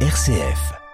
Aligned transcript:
RCF. 0.00 0.85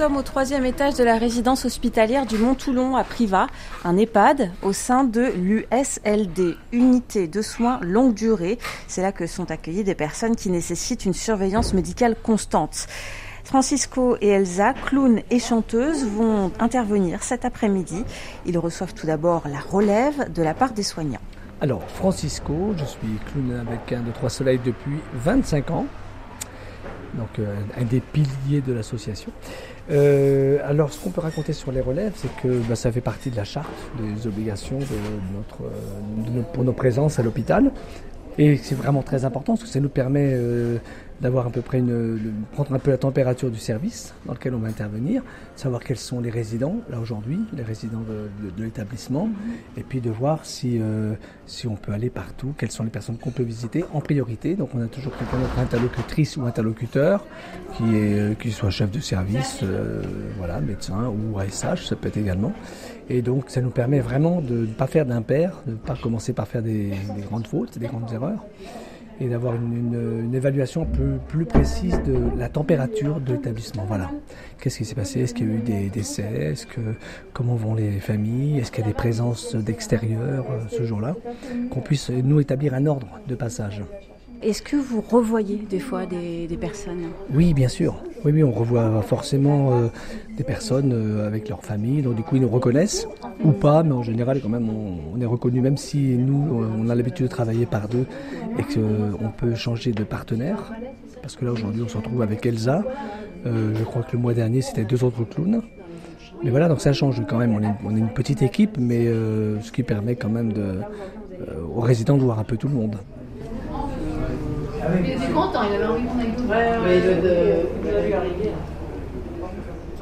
Sommes 0.00 0.16
au 0.16 0.22
troisième 0.22 0.64
étage 0.64 0.94
de 0.94 1.04
la 1.04 1.18
résidence 1.18 1.66
hospitalière 1.66 2.24
du 2.24 2.38
Mont-Toulon 2.38 2.96
à 2.96 3.04
Privas, 3.04 3.48
un 3.84 3.98
EHPAD 3.98 4.50
au 4.62 4.72
sein 4.72 5.04
de 5.04 5.20
l'USLD, 5.20 6.56
Unité 6.72 7.28
de 7.28 7.42
soins 7.42 7.78
longue 7.82 8.14
durée. 8.14 8.58
C'est 8.88 9.02
là 9.02 9.12
que 9.12 9.26
sont 9.26 9.50
accueillies 9.50 9.84
des 9.84 9.94
personnes 9.94 10.36
qui 10.36 10.48
nécessitent 10.48 11.04
une 11.04 11.12
surveillance 11.12 11.74
médicale 11.74 12.16
constante. 12.22 12.86
Francisco 13.44 14.16
et 14.22 14.28
Elsa, 14.28 14.72
clowns 14.72 15.20
et 15.28 15.38
chanteuses, 15.38 16.06
vont 16.06 16.50
intervenir 16.60 17.22
cet 17.22 17.44
après-midi. 17.44 18.02
Ils 18.46 18.56
reçoivent 18.56 18.94
tout 18.94 19.06
d'abord 19.06 19.42
la 19.48 19.60
relève 19.60 20.32
de 20.32 20.42
la 20.42 20.54
part 20.54 20.72
des 20.72 20.82
soignants. 20.82 21.20
Alors, 21.60 21.82
Francisco, 21.90 22.72
je 22.78 22.86
suis 22.86 23.18
clown 23.30 23.66
avec 23.68 23.92
un 23.92 24.00
de 24.00 24.12
trois 24.12 24.30
soleils 24.30 24.60
depuis 24.64 24.96
25 25.12 25.70
ans 25.72 25.84
donc 27.14 27.38
euh, 27.38 27.54
un 27.78 27.84
des 27.84 28.00
piliers 28.00 28.60
de 28.60 28.72
l'association. 28.72 29.32
Euh, 29.90 30.58
alors, 30.64 30.92
ce 30.92 31.00
qu'on 31.00 31.10
peut 31.10 31.20
raconter 31.20 31.52
sur 31.52 31.72
les 31.72 31.80
relèves, 31.80 32.12
c'est 32.14 32.34
que 32.42 32.48
bah, 32.68 32.76
ça 32.76 32.92
fait 32.92 33.00
partie 33.00 33.30
de 33.30 33.36
la 33.36 33.44
charte 33.44 33.70
des 33.98 34.26
obligations 34.26 34.78
de 34.78 35.34
notre, 35.36 35.72
de 36.30 36.42
pour 36.52 36.64
nos 36.64 36.72
présences 36.72 37.18
à 37.18 37.22
l'hôpital. 37.22 37.72
Et 38.38 38.56
c'est 38.56 38.74
vraiment 38.74 39.02
très 39.02 39.24
important 39.24 39.54
parce 39.54 39.64
que 39.64 39.68
ça 39.68 39.80
nous 39.80 39.88
permet 39.88 40.32
euh, 40.32 40.78
d'avoir 41.20 41.46
à 41.46 41.50
peu 41.50 41.60
près 41.60 41.78
une, 41.78 42.18
prendre 42.52 42.72
un 42.74 42.78
peu 42.78 42.90
la 42.90 42.98
température 42.98 43.50
du 43.50 43.58
service 43.58 44.14
dans 44.26 44.32
lequel 44.32 44.54
on 44.54 44.58
va 44.58 44.68
intervenir, 44.68 45.22
savoir 45.56 45.82
quels 45.82 45.98
sont 45.98 46.20
les 46.20 46.30
résidents 46.30 46.76
là 46.90 46.98
aujourd'hui, 46.98 47.40
les 47.54 47.62
résidents 47.62 48.00
de, 48.00 48.48
de, 48.48 48.56
de 48.56 48.64
l'établissement, 48.64 49.28
et 49.76 49.82
puis 49.82 50.00
de 50.00 50.10
voir 50.10 50.44
si 50.44 50.78
euh, 50.80 51.14
si 51.46 51.66
on 51.66 51.76
peut 51.76 51.92
aller 51.92 52.10
partout, 52.10 52.54
quelles 52.56 52.70
sont 52.70 52.84
les 52.84 52.90
personnes 52.90 53.18
qu'on 53.18 53.30
peut 53.30 53.42
visiter 53.42 53.84
en 53.92 54.00
priorité. 54.00 54.54
Donc 54.54 54.70
on 54.74 54.80
a 54.80 54.86
toujours 54.86 55.16
quelqu'un 55.16 55.38
notre 55.38 55.58
interlocutrice 55.58 56.36
ou 56.36 56.44
interlocuteur 56.44 57.24
qui 57.76 57.96
est 57.96 58.18
euh, 58.18 58.34
qui 58.34 58.50
soit 58.50 58.70
chef 58.70 58.90
de 58.90 59.00
service, 59.00 59.60
euh, 59.62 60.02
voilà, 60.38 60.60
médecin 60.60 61.08
ou 61.08 61.38
ASH, 61.38 61.86
ça 61.86 61.96
peut 61.96 62.08
être 62.08 62.16
également. 62.16 62.52
Et 63.08 63.22
donc 63.22 63.50
ça 63.50 63.60
nous 63.60 63.70
permet 63.70 64.00
vraiment 64.00 64.40
de 64.40 64.54
ne 64.54 64.66
pas 64.66 64.86
faire 64.86 65.04
d'impair, 65.04 65.62
de 65.66 65.72
ne 65.72 65.76
pas 65.76 65.96
commencer 65.96 66.32
par 66.32 66.46
faire 66.46 66.62
des, 66.62 66.90
des 66.90 67.22
grandes 67.22 67.46
fautes, 67.46 67.78
des 67.78 67.88
grandes 67.88 68.12
erreurs 68.12 68.44
et 69.20 69.28
d'avoir 69.28 69.54
une, 69.54 69.76
une, 69.76 70.24
une, 70.24 70.34
évaluation 70.34 70.86
peu 70.86 71.18
plus 71.28 71.44
précise 71.44 72.00
de 72.02 72.16
la 72.38 72.48
température 72.48 73.20
de 73.20 73.34
l'établissement. 73.34 73.84
Voilà. 73.86 74.10
Qu'est-ce 74.60 74.78
qui 74.78 74.84
s'est 74.84 74.94
passé? 74.94 75.20
Est-ce 75.20 75.34
qu'il 75.34 75.48
y 75.48 75.50
a 75.50 75.54
eu 75.54 75.58
des 75.58 75.88
décès? 75.90 76.22
Est-ce 76.22 76.66
que 76.66 76.80
comment 77.32 77.54
vont 77.54 77.74
les 77.74 78.00
familles? 78.00 78.58
Est-ce 78.58 78.72
qu'il 78.72 78.82
y 78.82 78.86
a 78.86 78.88
des 78.88 78.94
présences 78.94 79.54
d'extérieur 79.54 80.46
euh, 80.50 80.60
ce 80.70 80.84
jour-là? 80.84 81.16
Qu'on 81.70 81.80
puisse 81.80 82.10
nous 82.10 82.40
établir 82.40 82.74
un 82.74 82.86
ordre 82.86 83.20
de 83.28 83.34
passage. 83.34 83.82
Est-ce 84.42 84.62
que 84.62 84.76
vous 84.76 85.02
revoyez 85.02 85.56
des 85.56 85.80
fois 85.80 86.06
des, 86.06 86.46
des, 86.46 86.56
personnes? 86.56 87.10
Oui, 87.34 87.52
bien 87.52 87.68
sûr. 87.68 88.02
Oui, 88.24 88.32
oui, 88.32 88.44
on 88.44 88.52
revoit 88.52 89.00
forcément 89.00 89.72
euh, 89.72 89.86
des 90.36 90.44
personnes 90.44 90.92
euh, 90.92 91.26
avec 91.26 91.48
leur 91.48 91.64
famille, 91.64 92.02
donc 92.02 92.16
du 92.16 92.22
coup 92.22 92.36
ils 92.36 92.42
nous 92.42 92.48
reconnaissent 92.50 93.08
ou 93.44 93.52
pas, 93.52 93.82
mais 93.82 93.92
en 93.92 94.02
général 94.02 94.40
quand 94.42 94.50
même 94.50 94.68
on, 94.68 95.18
est 95.20 95.26
reconnu, 95.26 95.62
même 95.62 95.78
si 95.78 96.16
nous 96.18 96.62
on 96.78 96.90
a 96.90 96.94
l'habitude 96.94 97.26
de 97.26 97.30
travailler 97.30 97.64
par 97.64 97.88
deux 97.88 98.04
et 98.58 98.62
qu'on 98.62 99.30
peut 99.30 99.54
changer 99.54 99.92
de 99.92 100.04
partenaire. 100.04 100.72
Parce 101.22 101.36
que 101.36 101.46
là 101.46 101.52
aujourd'hui 101.52 101.82
on 101.82 101.88
se 101.88 101.96
retrouve 101.96 102.20
avec 102.20 102.44
Elsa. 102.44 102.82
Euh, 103.46 103.74
je 103.74 103.84
crois 103.84 104.02
que 104.02 104.12
le 104.12 104.18
mois 104.18 104.34
dernier 104.34 104.60
c'était 104.60 104.84
deux 104.84 105.02
autres 105.02 105.24
clowns. 105.24 105.62
Mais 106.42 106.50
voilà, 106.50 106.68
donc 106.68 106.80
ça 106.80 106.92
change 106.92 107.22
quand 107.26 107.38
même. 107.38 107.54
On 107.54 107.94
est, 107.94 107.98
une 107.98 108.12
petite 108.12 108.42
équipe, 108.42 108.76
mais 108.78 109.06
euh, 109.06 109.60
ce 109.60 109.72
qui 109.72 109.82
permet 109.82 110.16
quand 110.16 110.30
même 110.30 110.52
aux 111.74 111.80
résidents 111.80 112.16
de 112.16 112.22
voir 112.22 112.38
un 112.38 112.44
peu 112.44 112.56
tout 112.58 112.68
le 112.68 112.74
monde. 112.74 112.96
Il 115.02 115.10
était 115.10 115.32
content, 115.32 115.62
il 115.68 115.74
avait 115.74 115.84
envie 115.84 116.04
qu'on 116.04 116.18
aille 116.18 116.34
tout. 116.36 116.44
Ouais, 116.44 117.00
de, 117.00 117.20
de, 117.22 118.50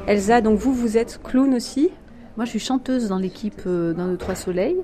Elsa, 0.07 0.41
donc 0.41 0.57
vous, 0.57 0.73
vous 0.73 0.97
êtes 0.97 1.19
clown 1.23 1.53
aussi? 1.53 1.89
Moi, 2.37 2.45
je 2.45 2.51
suis 2.51 2.59
chanteuse 2.59 3.09
dans 3.09 3.17
l'équipe 3.17 3.61
euh, 3.67 3.93
dans 3.93 4.07
le 4.07 4.15
Trois 4.15 4.35
Soleils. 4.35 4.77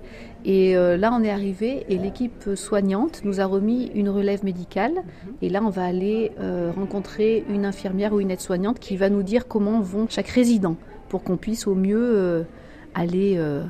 Et 0.43 0.75
euh, 0.75 0.97
là, 0.97 1.11
on 1.13 1.23
est 1.23 1.31
arrivé 1.31 1.85
et 1.89 1.97
l'équipe 1.97 2.49
soignante 2.55 3.21
nous 3.23 3.39
a 3.39 3.45
remis 3.45 3.91
une 3.95 4.09
relève 4.09 4.43
médicale. 4.43 4.93
Et 5.41 5.49
là, 5.49 5.61
on 5.63 5.69
va 5.69 5.85
aller 5.85 6.33
euh, 6.39 6.71
rencontrer 6.75 7.45
une 7.49 7.65
infirmière 7.65 8.13
ou 8.13 8.19
une 8.19 8.29
aide-soignante 8.29 8.79
qui 8.79 8.97
va 8.97 9.09
nous 9.09 9.23
dire 9.23 9.47
comment 9.47 9.79
vont 9.79 10.07
chaque 10.09 10.27
résident 10.27 10.75
pour 11.09 11.23
qu'on 11.23 11.37
puisse 11.37 11.65
au 11.65 11.75
mieux 11.75 12.17
euh, 12.17 12.43
aller 12.93 13.35
euh, 13.37 13.63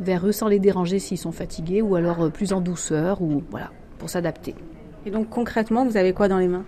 vers 0.00 0.26
eux 0.26 0.32
sans 0.32 0.48
les 0.48 0.58
déranger 0.58 0.98
s'ils 0.98 1.18
sont 1.18 1.32
fatigués 1.32 1.82
ou 1.82 1.94
alors 1.94 2.22
euh, 2.22 2.30
plus 2.30 2.52
en 2.52 2.60
douceur 2.60 3.22
ou 3.22 3.42
voilà, 3.50 3.70
pour 3.98 4.08
s'adapter. 4.08 4.54
Et 5.06 5.10
donc 5.10 5.30
concrètement, 5.30 5.84
vous 5.84 5.96
avez 5.96 6.12
quoi 6.12 6.26
dans 6.26 6.38
les 6.38 6.48
mains? 6.48 6.64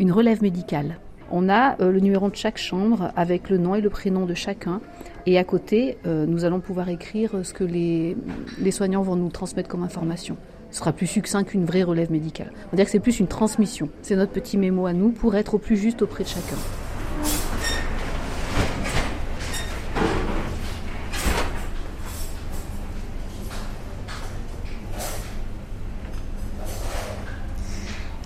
Une 0.00 0.10
relève 0.10 0.42
médicale. 0.42 0.98
On 1.30 1.48
a 1.48 1.80
euh, 1.80 1.92
le 1.92 2.00
numéro 2.00 2.28
de 2.28 2.34
chaque 2.34 2.58
chambre 2.58 3.12
avec 3.14 3.48
le 3.48 3.58
nom 3.58 3.76
et 3.76 3.80
le 3.80 3.90
prénom 3.90 4.26
de 4.26 4.34
chacun. 4.34 4.80
Et 5.24 5.38
à 5.38 5.44
côté, 5.44 5.96
euh, 6.04 6.26
nous 6.26 6.44
allons 6.44 6.58
pouvoir 6.58 6.88
écrire 6.88 7.30
ce 7.44 7.54
que 7.54 7.62
les, 7.62 8.16
les, 8.58 8.70
soignants 8.72 9.02
vont 9.02 9.14
nous 9.14 9.30
transmettre 9.30 9.68
comme 9.68 9.84
information. 9.84 10.36
Ce 10.72 10.80
sera 10.80 10.92
plus 10.92 11.06
succinct 11.06 11.44
qu'une 11.44 11.64
vraie 11.64 11.84
relève 11.84 12.10
médicale. 12.10 12.50
On 12.66 12.70
va 12.72 12.76
dire 12.76 12.86
que 12.86 12.90
c'est 12.90 12.98
plus 12.98 13.20
une 13.20 13.28
transmission. 13.28 13.88
C'est 14.02 14.16
notre 14.16 14.32
petit 14.32 14.58
mémo 14.58 14.86
à 14.86 14.92
nous 14.92 15.10
pour 15.10 15.36
être 15.36 15.54
au 15.54 15.58
plus 15.58 15.76
juste 15.76 16.02
auprès 16.02 16.24
de 16.24 16.28
chacun. 16.28 16.56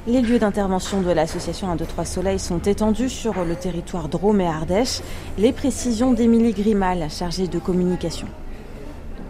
Les 0.09 0.23
lieux 0.23 0.39
d'intervention 0.39 1.03
de 1.03 1.11
l'association 1.11 1.69
1, 1.71 1.77
2, 1.77 1.85
3 1.85 2.05
Soleil 2.07 2.39
sont 2.39 2.61
étendus 2.61 3.11
sur 3.11 3.45
le 3.45 3.55
territoire 3.55 4.09
Drôme 4.09 4.41
et 4.41 4.47
Ardèche. 4.47 5.03
Les 5.37 5.53
précisions 5.53 6.15
d'Émilie 6.15 6.55
Grimal, 6.55 7.11
chargée 7.11 7.47
de 7.47 7.59
communication. 7.59 8.27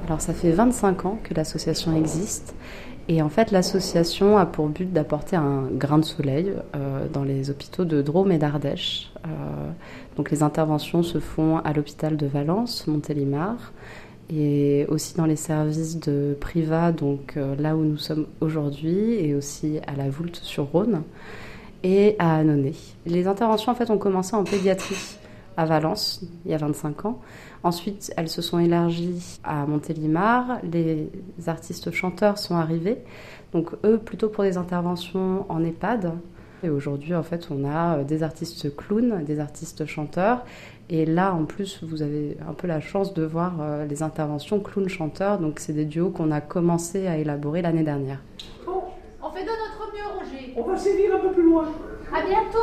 Alors 0.06 0.20
ça 0.20 0.32
fait 0.32 0.52
25 0.52 1.04
ans 1.04 1.18
que 1.24 1.34
l'association 1.34 1.96
existe 1.96 2.54
et 3.08 3.22
en 3.22 3.28
fait 3.28 3.50
l'association 3.50 4.38
a 4.38 4.46
pour 4.46 4.68
but 4.68 4.92
d'apporter 4.92 5.34
un 5.34 5.64
grain 5.72 5.98
de 5.98 6.04
soleil 6.04 6.52
euh, 6.76 7.08
dans 7.12 7.24
les 7.24 7.50
hôpitaux 7.50 7.84
de 7.84 8.00
Drôme 8.00 8.30
et 8.30 8.38
d'Ardèche. 8.38 9.10
Euh, 9.26 9.28
donc 10.16 10.30
les 10.30 10.44
interventions 10.44 11.02
se 11.02 11.18
font 11.18 11.58
à 11.58 11.72
l'hôpital 11.72 12.16
de 12.16 12.26
Valence, 12.28 12.86
Montélimar 12.86 13.72
et 14.30 14.86
aussi 14.88 15.14
dans 15.14 15.26
les 15.26 15.36
services 15.36 15.98
de 15.98 16.36
Priva, 16.38 16.92
donc 16.92 17.36
euh, 17.36 17.54
là 17.56 17.76
où 17.76 17.82
nous 17.82 17.96
sommes 17.96 18.26
aujourd'hui, 18.40 19.14
et 19.14 19.34
aussi 19.34 19.80
à 19.86 19.94
la 19.96 20.10
Voulte 20.10 20.36
sur 20.36 20.64
Rhône 20.66 21.02
et 21.82 22.16
à 22.18 22.36
Annonay. 22.36 22.74
Les 23.06 23.26
interventions 23.26 23.72
en 23.72 23.74
fait 23.74 23.90
ont 23.90 23.98
commencé 23.98 24.34
en 24.34 24.44
pédiatrie 24.44 25.18
à 25.56 25.64
Valence 25.64 26.22
il 26.44 26.50
y 26.50 26.54
a 26.54 26.58
25 26.58 27.06
ans. 27.06 27.20
Ensuite, 27.64 28.12
elles 28.16 28.28
se 28.28 28.42
sont 28.42 28.58
élargies 28.58 29.40
à 29.42 29.66
Montélimar. 29.66 30.60
Les 30.62 31.10
artistes 31.46 31.90
chanteurs 31.90 32.38
sont 32.38 32.56
arrivés, 32.56 32.98
donc 33.52 33.70
eux 33.84 33.98
plutôt 33.98 34.28
pour 34.28 34.44
des 34.44 34.56
interventions 34.56 35.46
en 35.48 35.64
EHPAD. 35.64 36.12
Et 36.62 36.70
aujourd'hui, 36.70 37.14
en 37.14 37.22
fait, 37.22 37.48
on 37.50 37.64
a 37.68 38.02
des 38.04 38.22
artistes 38.22 38.74
clowns, 38.76 39.24
des 39.24 39.40
artistes 39.40 39.86
chanteurs 39.86 40.44
et 40.90 41.04
là, 41.04 41.34
en 41.34 41.44
plus, 41.44 41.82
vous 41.82 42.00
avez 42.00 42.38
un 42.48 42.54
peu 42.54 42.66
la 42.66 42.80
chance 42.80 43.12
de 43.12 43.22
voir 43.22 43.60
euh, 43.60 43.84
les 43.84 44.02
interventions 44.02 44.58
clown-chanteur. 44.58 45.38
Donc, 45.38 45.60
c'est 45.60 45.74
des 45.74 45.84
duos 45.84 46.08
qu'on 46.08 46.30
a 46.30 46.40
commencé 46.40 47.06
à 47.06 47.18
élaborer 47.18 47.60
l'année 47.60 47.82
dernière. 47.82 48.20
Bon, 48.64 48.84
on 49.22 49.30
fait 49.30 49.44
de 49.44 49.48
notre 49.48 49.92
mieux, 49.92 50.06
Roger. 50.18 50.54
On 50.56 50.62
va 50.62 50.76
sévir 50.76 51.14
un 51.16 51.18
peu 51.18 51.32
plus 51.32 51.42
loin. 51.42 51.66
À 52.10 52.22
bientôt. 52.22 52.58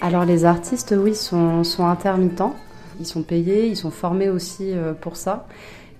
Alors 0.00 0.24
les 0.24 0.44
artistes, 0.44 0.94
oui, 0.96 1.14
sont, 1.14 1.64
intermittents. 1.78 2.54
Ils 3.00 3.06
sont 3.06 3.22
payés, 3.22 3.66
ils 3.66 3.76
sont 3.76 3.90
formés 3.90 4.28
aussi 4.28 4.72
pour 5.00 5.16
ça. 5.16 5.46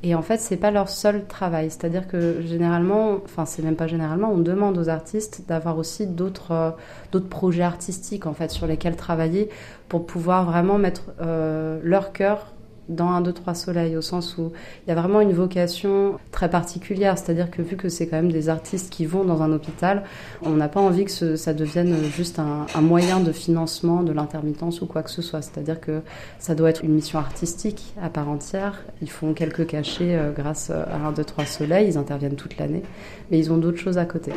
Et 0.07 0.15
en 0.15 0.23
fait, 0.23 0.39
c'est 0.39 0.57
pas 0.57 0.71
leur 0.71 0.89
seul 0.89 1.27
travail. 1.27 1.69
C'est-à-dire 1.69 2.07
que 2.07 2.41
généralement, 2.41 3.19
enfin, 3.25 3.45
c'est 3.45 3.61
même 3.63 3.75
pas 3.75 3.89
généralement, 3.89 4.31
on 4.31 4.39
demande 4.39 4.79
aux 4.79 4.89
artistes 4.89 5.43
d'avoir 5.49 5.79
aussi 5.79 6.07
d'autres 6.07 6.53
euh, 6.53 7.21
projets 7.29 7.65
artistiques 7.65 8.23
sur 8.51 8.69
lesquels 8.69 8.95
travailler 8.95 9.51
pour 9.89 10.07
pouvoir 10.07 10.45
vraiment 10.45 10.79
mettre 10.79 11.11
euh, 11.21 11.81
leur 11.83 12.13
cœur 12.13 12.53
dans 12.89 13.09
un, 13.09 13.21
deux, 13.21 13.33
trois 13.33 13.55
soleils, 13.55 13.97
au 13.97 14.03
sens 14.03 14.37
où 14.39 14.53
il 14.87 14.91
y 14.91 14.93
a 14.93 14.95
vraiment 14.95 15.21
une 15.21 15.33
vocation 15.33 16.19
très 16.31 16.49
particulière. 16.49 17.19
C'est-à-dire 17.19 17.51
que 17.51 17.63
vu 17.63 17.77
que 17.77 17.89
c'est 17.89 18.07
quand 18.07 18.17
même 18.17 18.33
des 18.33 18.49
artistes 18.49 18.93
qui 18.93 19.07
vont 19.07 19.25
dans 19.25 19.43
un 19.43 19.53
hôpital, 19.53 20.05
on 20.43 20.51
n'a 20.51 20.69
pas 20.69 20.81
envie 20.81 21.05
que 21.05 21.37
ça 21.37 21.55
devienne 21.55 21.97
juste 22.05 22.39
un, 22.39 22.67
moyen 22.81 23.21
de 23.21 23.33
financement 23.33 24.03
de 24.03 24.13
l'intermittence 24.13 24.81
ou 24.81 24.87
quoi 24.87 25.03
que 25.03 25.11
ce 25.11 25.23
soit. 25.23 25.43
C'est-à-dire 25.43 25.81
que 25.81 26.03
ça 26.39 26.55
doit 26.55 26.71
être 26.71 26.85
une 26.85 26.93
mission 26.93 27.19
artistique 27.19 27.95
à 28.01 28.09
part 28.09 28.29
entière. 28.29 28.83
Ils 29.03 29.11
font 29.11 29.33
quelques 29.33 29.67
cachets 29.67 30.17
euh, 30.17 30.33
grâce 30.33 30.71
à 30.71 30.97
un, 30.97 31.13
deux, 31.13 31.25
trois 31.25 31.47
soleils, 31.47 31.89
ils 31.89 31.99
interviennent 31.99 32.37
toute 32.37 32.59
l'année, 32.59 32.83
mais 33.31 33.39
ils 33.39 33.53
ont 33.53 33.57
d'autres 33.57 33.79
choses 33.79 33.99
à 33.99 34.05
côté. 34.05 34.33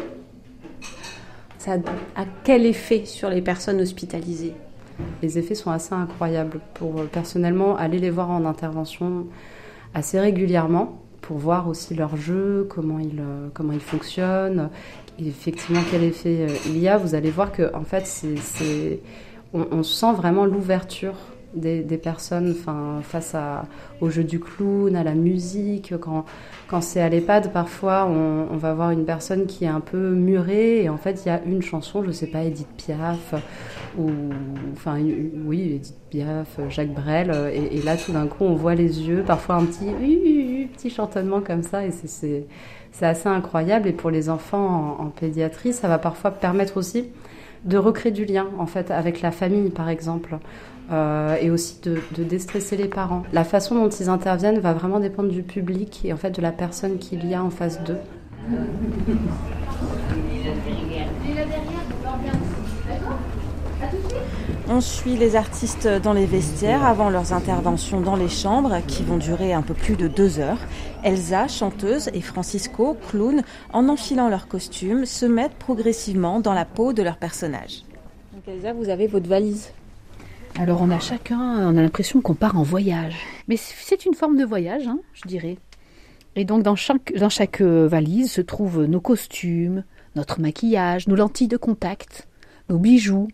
Ça 1.57 1.73
a 2.15 2.25
quel 2.43 2.65
effet 2.65 3.03
sur 3.05 3.29
les 3.29 3.41
personnes 3.41 3.81
hospitalisées? 3.81 4.53
Les 5.21 5.37
effets 5.37 5.55
sont 5.55 5.71
assez 5.71 5.93
incroyables. 5.93 6.59
Pour 6.73 7.05
personnellement 7.05 7.75
aller 7.77 7.99
les 7.99 8.09
voir 8.09 8.29
en 8.29 8.45
intervention 8.45 9.27
assez 9.93 10.19
régulièrement 10.19 10.99
pour 11.21 11.37
voir 11.37 11.67
aussi 11.67 11.93
leur 11.93 12.17
jeu, 12.17 12.67
comment 12.69 12.97
ils, 12.97 13.19
euh, 13.19 13.49
comment 13.53 13.73
effectivement 15.27 15.81
quel 15.91 16.03
effet 16.03 16.47
euh, 16.49 16.55
il 16.65 16.79
y 16.79 16.87
a. 16.87 16.97
Vous 16.97 17.13
allez 17.13 17.29
voir 17.29 17.51
que 17.51 17.71
en 17.75 17.83
fait, 17.83 18.07
c'est, 18.07 18.99
on, 19.53 19.83
sent 19.83 20.13
vraiment 20.13 20.45
l'ouverture 20.45 21.13
des, 21.53 21.83
personnes 21.97 22.55
face 23.03 23.35
au 24.01 24.09
jeu 24.09 24.23
du 24.23 24.39
clown, 24.39 24.95
à 24.95 25.03
la 25.03 25.15
musique. 25.15 25.93
Quand, 25.99 26.81
c'est 26.81 27.01
à 27.01 27.09
l'EHPAD, 27.09 27.51
parfois, 27.51 28.05
on, 28.07 28.57
va 28.57 28.73
voir 28.73 28.91
une 28.91 29.05
personne 29.05 29.45
qui 29.45 29.65
est 29.65 29.69
un 29.69 29.79
peu 29.79 30.11
murée 30.11 30.83
et 30.83 30.89
en 30.89 30.97
fait, 30.97 31.23
il 31.25 31.29
y 31.29 31.31
a 31.31 31.41
une 31.43 31.61
chanson, 31.61 32.01
je 32.03 32.07
ne 32.07 32.13
sais 32.13 32.27
pas, 32.27 32.43
Edith 32.43 32.67
Piaf 32.77 33.33
ou 33.97 34.09
enfin 34.73 34.97
oui 35.45 35.73
Edith 35.75 35.95
Piaf, 36.09 36.59
Jacques 36.69 36.93
Brel 36.93 37.31
et, 37.53 37.81
là 37.81 37.97
tout 37.97 38.11
d'un 38.11 38.27
coup 38.27 38.43
on 38.43 38.55
voit 38.55 38.75
les 38.75 39.01
yeux, 39.01 39.23
parfois 39.25 39.55
un 39.55 39.65
petit 39.65 40.67
petit 40.73 40.89
chantonnement 40.89 41.41
comme 41.41 41.63
ça 41.63 41.85
et 41.85 41.91
c'est 41.91 42.45
c'est 42.91 43.05
assez 43.05 43.29
incroyable 43.29 43.87
et 43.87 43.93
pour 43.93 44.09
les 44.09 44.29
enfants 44.29 44.97
en, 44.99 45.05
pédiatrie 45.05 45.73
ça 45.73 45.87
va 45.87 45.97
parfois 45.97 46.31
permettre 46.31 46.77
aussi 46.77 47.09
de 47.65 47.77
recréer 47.77 48.11
du 48.11 48.25
lien 48.25 48.47
en 48.57 48.65
fait 48.65 48.91
avec 48.91 49.21
la 49.21 49.31
famille 49.31 49.69
par 49.69 49.89
exemple 49.89 50.37
euh, 50.91 51.35
et 51.39 51.51
aussi 51.51 51.77
de, 51.83 51.99
de, 52.17 52.23
déstresser 52.23 52.75
les 52.77 52.87
parents. 52.87 53.23
La 53.31 53.43
façon 53.43 53.75
dont 53.75 53.89
ils 53.89 54.09
interviennent 54.09 54.59
va 54.59 54.73
vraiment 54.73 54.99
dépendre 54.99 55.29
du 55.29 55.43
public 55.43 56.01
et 56.03 56.13
en 56.13 56.17
fait 56.17 56.31
de 56.31 56.41
la 56.41 56.51
personne 56.51 56.97
qu'il 56.97 57.27
y 57.27 57.35
a 57.35 57.43
en 57.43 57.49
face 57.49 57.83
d'eux. 57.83 57.97
On 64.71 64.81
suit 64.81 65.15
les 65.15 65.35
artistes 65.35 65.87
dans 65.87 66.13
les 66.13 66.25
vestiaires 66.25 66.85
avant 66.85 67.09
leurs 67.09 67.33
interventions 67.33 68.01
dans 68.01 68.15
les 68.15 68.29
chambres 68.29 68.77
qui 68.87 69.03
vont 69.03 69.17
durer 69.17 69.51
un 69.53 69.63
peu 69.63 69.73
plus 69.73 69.95
de 69.95 70.07
deux 70.07 70.39
heures. 70.39 70.59
Elsa, 71.03 71.47
chanteuse, 71.47 72.09
et 72.13 72.21
Francisco, 72.21 72.95
clown, 73.09 73.41
en 73.73 73.89
enfilant 73.89 74.29
leurs 74.29 74.47
costumes, 74.47 75.05
se 75.05 75.25
mettent 75.25 75.55
progressivement 75.55 76.39
dans 76.39 76.53
la 76.53 76.65
peau 76.65 76.93
de 76.93 77.01
leur 77.01 77.17
personnage. 77.17 77.83
Donc 78.33 78.47
Elsa, 78.47 78.73
vous 78.73 78.89
avez 78.89 79.07
votre 79.07 79.27
valise. 79.27 79.71
Alors 80.57 80.81
on 80.81 80.89
a 80.89 80.99
chacun, 80.99 81.39
on 81.39 81.77
a 81.77 81.81
l'impression 81.81 82.21
qu'on 82.21 82.33
part 82.33 82.57
en 82.57 82.63
voyage. 82.63 83.15
Mais 83.47 83.57
c'est 83.57 84.05
une 84.05 84.13
forme 84.13 84.37
de 84.37 84.45
voyage, 84.45 84.87
hein, 84.87 84.99
je 85.13 85.27
dirais. 85.27 85.57
Et 86.35 86.45
donc 86.45 86.63
dans 86.63 86.75
chaque, 86.75 87.13
dans 87.17 87.29
chaque 87.29 87.61
valise 87.61 88.31
se 88.31 88.41
trouvent 88.41 88.85
nos 88.85 89.01
costumes, 89.01 89.83
notre 90.15 90.39
maquillage, 90.39 91.07
nos 91.07 91.15
lentilles 91.15 91.47
de 91.47 91.57
contact, 91.57 92.27
nos 92.69 92.77
bijoux, 92.77 93.27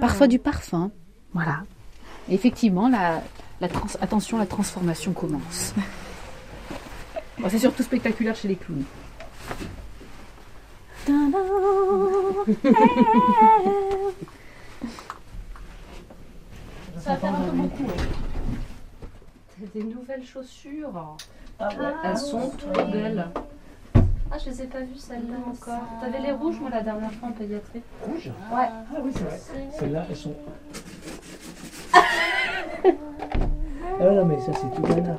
parfois 0.00 0.26
du 0.26 0.38
parfum. 0.38 0.90
Voilà. 1.32 1.62
effectivement, 2.28 2.88
la, 2.88 3.22
la 3.60 3.68
attention, 4.00 4.38
la 4.38 4.46
transformation 4.46 5.12
commence. 5.12 5.74
c'est 7.48 7.58
surtout 7.58 7.82
spectaculaire 7.82 8.36
chez 8.36 8.48
les 8.48 8.56
clowns. 8.56 8.84
Ça 17.00 17.10
va 17.12 17.16
faire 17.16 17.34
un 17.34 17.42
peu 17.44 17.56
beaucoup. 17.56 17.92
C'est 19.58 19.72
des 19.72 19.84
nouvelles 19.84 20.24
chaussures. 20.24 21.16
Ah 21.58 21.68
Elles 22.04 22.18
sont 22.18 22.50
trop 22.50 22.84
belles. 22.86 23.26
Ah, 24.32 24.36
je 24.38 24.50
les 24.50 24.62
ai 24.62 24.66
pas 24.66 24.80
vues 24.80 24.96
celles-là 24.96 25.36
encore. 25.46 25.82
T'avais 26.00 26.20
les 26.20 26.32
rouges, 26.32 26.60
moi, 26.60 26.70
la 26.70 26.82
dernière 26.82 27.10
fois 27.12 27.30
en 27.30 27.32
pédiatrie. 27.32 27.82
Rouges 28.06 28.28
Ouais. 28.52 28.68
Ah 28.70 29.00
oui, 29.02 29.10
c'est 29.14 29.24
vrai. 29.24 29.40
Celles-là, 29.78 30.06
elles 30.08 30.16
sont. 30.16 30.34
ah 31.94 31.98
non, 34.00 34.24
mais 34.24 34.40
ça, 34.40 34.52
c'est 34.52 34.74
tout 34.74 34.82
banal. 34.82 35.18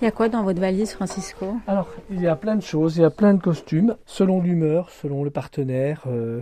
Il 0.00 0.06
y 0.06 0.08
a 0.08 0.12
quoi 0.12 0.30
dans 0.30 0.44
votre 0.44 0.60
valise, 0.60 0.92
Francisco? 0.92 1.58
Alors, 1.66 1.86
il 2.10 2.22
y 2.22 2.26
a 2.26 2.34
plein 2.34 2.56
de 2.56 2.62
choses, 2.62 2.96
il 2.96 3.02
y 3.02 3.04
a 3.04 3.10
plein 3.10 3.34
de 3.34 3.42
costumes. 3.42 3.96
Selon 4.06 4.40
l'humeur, 4.40 4.88
selon 4.88 5.24
le 5.24 5.30
partenaire, 5.30 6.04
euh, 6.06 6.40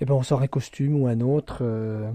eh 0.00 0.04
ben 0.04 0.14
on 0.14 0.22
sort 0.22 0.42
un 0.42 0.46
costume 0.46 0.94
ou 0.94 1.08
un 1.08 1.20
autre. 1.20 1.58
Euh, 1.62 2.08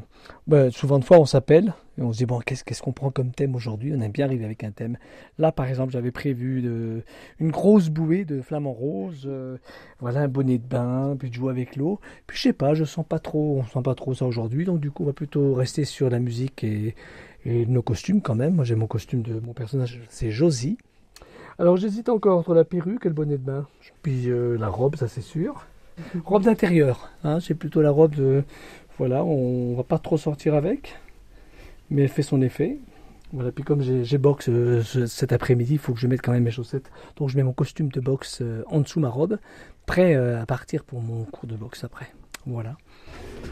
ben, 0.48 0.72
souvent 0.72 0.98
de 0.98 1.04
fois, 1.04 1.20
on 1.20 1.26
s'appelle 1.26 1.74
et 1.98 2.02
on 2.02 2.14
se 2.14 2.20
dit, 2.20 2.26
bon, 2.26 2.40
qu'est-ce 2.40 2.82
qu'on 2.82 2.94
prend 2.94 3.12
comme 3.12 3.32
thème 3.32 3.56
aujourd'hui? 3.56 3.94
On 3.94 4.00
aime 4.00 4.12
bien 4.14 4.26
arriver 4.26 4.46
avec 4.46 4.64
un 4.64 4.72
thème. 4.72 4.98
Là, 5.38 5.52
par 5.52 5.68
exemple, 5.68 5.92
j'avais 5.92 6.12
prévu 6.12 7.04
une 7.40 7.52
grosse 7.52 7.90
bouée 7.90 8.24
de 8.24 8.42
flamants 8.42 8.72
roses, 8.72 9.26
euh, 9.26 9.58
voilà, 10.00 10.22
un 10.22 10.28
bonnet 10.30 10.58
de 10.58 10.68
bain, 10.68 11.18
puis 11.20 11.30
de 11.30 11.36
jouer 11.36 11.52
avec 11.52 11.76
l'eau. 11.76 12.00
Puis 12.26 12.38
je 12.38 12.44
sais 12.44 12.54
pas, 12.54 12.74
je 12.74 12.86
sens 12.86 13.06
pas 13.06 13.20
trop, 13.20 13.60
on 13.60 13.66
sent 13.66 13.84
pas 13.84 13.96
trop 13.96 14.14
ça 14.14 14.26
aujourd'hui, 14.26 14.64
donc 14.64 14.80
du 14.80 14.92
coup, 14.92 15.04
on 15.04 15.08
va 15.08 15.14
plutôt 15.14 15.56
rester 15.56 15.84
sur 15.84 16.10
la 16.10 16.20
musique 16.20 16.64
et 16.64 16.96
et 17.46 17.66
nos 17.66 17.82
costumes 17.82 18.22
quand 18.22 18.36
même. 18.36 18.56
Moi 18.56 18.66
j'ai 18.66 18.76
mon 18.76 18.88
costume 18.88 19.22
de 19.22 19.40
mon 19.40 19.54
personnage, 19.54 20.02
c'est 20.10 20.32
Josie. 20.32 20.78
Alors 21.58 21.78
j'hésite 21.78 22.10
encore 22.10 22.38
entre 22.38 22.54
la 22.54 22.66
perruque 22.66 23.06
et 23.06 23.10
le 23.10 23.16
bonnet 23.16 23.38
de 23.38 23.44
bain. 23.44 23.68
Puis 24.02 24.30
euh, 24.30 24.58
la 24.58 24.68
robe, 24.68 24.96
ça 24.96 25.08
c'est 25.08 25.22
sûr. 25.22 25.66
robe 26.26 26.44
d'intérieur, 26.44 27.10
hein, 27.24 27.40
c'est 27.40 27.54
plutôt 27.54 27.82
la 27.82 27.92
robe 27.92 28.16
de... 28.16 28.44
Voilà, 28.98 29.24
on 29.24 29.76
va 29.76 29.84
pas 29.84 30.00
trop 30.00 30.18
sortir 30.18 30.56
avec, 30.56 30.98
mais 31.90 32.04
elle 32.04 32.10
fait 32.10 32.24
son 32.24 32.42
effet. 32.42 32.80
Voilà, 33.34 33.52
puis 33.52 33.64
comme 33.64 33.82
j'ai 33.82 34.18
boxe 34.18 34.48
euh, 34.50 34.82
cet 34.84 35.34
après-midi, 35.34 35.74
il 35.74 35.80
faut 35.80 35.94
que 35.94 36.00
je 36.00 36.08
mette 36.08 36.22
quand 36.22 36.32
même 36.32 36.44
mes 36.44 36.52
chaussettes. 36.52 36.92
Donc 37.18 37.30
je 37.30 37.38
mets 37.38 37.44
mon 37.44 37.54
costume 37.54 37.90
de 37.90 38.00
boxe 38.00 38.40
euh, 38.42 38.64
en 38.68 38.82
dessous 38.82 39.00
ma 39.00 39.10
robe, 39.10 39.38
prêt 39.86 40.16
à 40.16 40.46
partir 40.46 40.84
pour 40.84 41.02
mon 41.02 41.24
cours 41.26 41.48
de 41.48 41.56
boxe 41.56 41.84
après. 41.84 42.08
Voilà. 42.46 42.78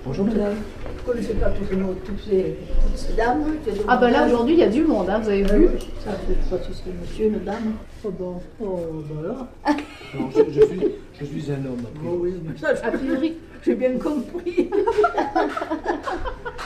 Bonjour 0.05 0.25
madame. 0.25 0.55
Vous 0.83 0.91
ne 0.91 1.13
connaissez 1.13 1.33
pas 1.35 1.49
toutes, 1.51 1.69
toutes, 1.69 2.19
ces, 2.28 2.57
toutes 2.83 2.97
ces 2.97 3.13
dames 3.13 3.44
Ah 3.87 3.97
ben 3.97 4.09
là 4.09 4.25
aujourd'hui 4.25 4.56
il 4.56 4.59
y 4.59 4.63
a 4.63 4.68
du 4.68 4.83
monde, 4.83 5.09
hein, 5.09 5.19
vous 5.19 5.30
avez 5.30 5.44
vu 5.44 5.69
Ça, 6.04 6.11
je 6.28 6.33
ne 6.33 6.35
sais 6.35 6.49
pas 6.49 6.57
si 6.63 6.73
c'est 6.73 6.92
monsieur, 7.01 7.28
une 7.28 7.39
dame. 7.39 7.73
Oh 8.04 8.09
bon, 8.09 8.42
oh 8.61 8.80
ben 9.09 9.30
là. 9.30 9.47
Non, 10.13 10.30
je, 10.30 10.44
je, 10.51 10.66
suis, 10.66 10.81
je 11.19 11.25
suis 11.25 11.51
un 11.51 11.66
homme. 11.66 11.85
Oh, 12.06 12.18
oui, 12.19 12.33
mais 12.44 12.57
ça, 12.57 12.69
a 12.83 12.92
priori, 12.92 13.37
j'ai 13.66 13.75
bien 13.75 13.97
compris. 13.97 14.69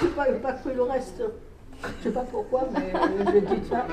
je 0.01 0.05
n'ai 0.05 0.11
pas, 0.15 0.25
pas 0.41 0.53
cru 0.53 0.73
le 0.75 0.83
reste. 0.83 1.21
Je 1.21 1.87
ne 1.87 1.93
sais 2.03 2.09
pas 2.09 2.25
pourquoi, 2.31 2.67
mais 2.73 2.91
j'ai 3.33 3.41
dit 3.41 3.67
ça. 3.69 3.85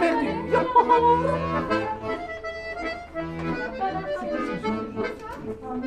Perdu 0.00 1.75
Bonjour, 5.62 5.86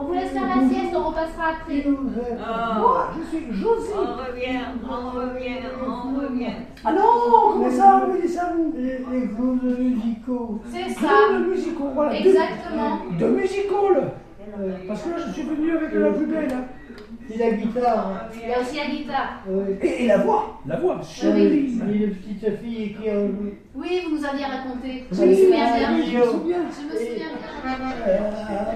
on 0.00 0.04
vous 0.04 0.12
laisse 0.14 0.30
faire 0.30 0.42
la 0.48 0.68
sieste, 0.68 0.94
on 0.94 1.04
repassera 1.08 1.48
après. 1.50 1.84
Moi, 1.84 3.10
je 3.18 3.36
suis 3.36 3.52
Josie. 3.52 3.90
On 3.94 4.16
revient, 4.16 4.60
on 4.88 5.10
revient, 5.10 5.60
on 5.84 6.20
revient. 6.20 6.56
Ah 6.84 6.92
non, 6.92 7.58
mais 7.58 7.70
ça, 7.70 8.06
oui, 8.10 8.28
ça, 8.28 8.52
les, 8.74 8.98
les 8.98 9.28
clowns 9.28 9.60
musicaux. 9.78 10.60
C'est 10.70 10.88
ça. 10.94 11.08
Clowns 11.28 11.48
musicaux, 11.48 11.90
voilà. 11.94 12.18
Exactement. 12.18 13.00
De, 13.10 13.24
de 13.24 13.30
musicals. 13.30 14.12
Parce 14.88 15.02
que 15.02 15.10
là, 15.10 15.16
je 15.26 15.32
suis 15.32 15.42
venu 15.42 15.76
avec 15.76 15.92
la 15.94 16.10
plus 16.10 16.26
belle. 16.26 16.52
Hein. 16.52 16.64
Et 17.30 17.38
la 17.38 17.50
guitare. 17.52 18.28
Il 18.34 18.48
y 18.48 18.52
a 18.52 18.60
aussi 18.60 18.76
la 18.76 18.86
guitare. 18.86 19.42
Et, 19.80 20.04
et, 20.04 20.06
la 20.08 20.18
voix. 20.18 20.60
La 20.66 20.76
voix. 20.76 21.00
Oui. 21.22 21.80
Et 21.88 21.98
les 21.98 22.06
petites 22.08 22.58
filles 22.60 22.94
qui 22.94 23.08
ont 23.10 23.28
joué. 23.28 23.58
Oui, 23.74 24.02
vous 24.04 24.16
nous 24.16 24.24
aviez 24.24 24.44
raconté. 24.44 25.06
Oui, 25.10 25.18
je 25.18 25.24
me 25.24 25.34
souviens 25.34 25.76
bien. 25.76 25.88
Je 25.96 26.18
me 26.18 26.24
souviens. 26.24 26.58
Je 26.68 26.82
me 26.84 26.98
souviens 26.98 27.30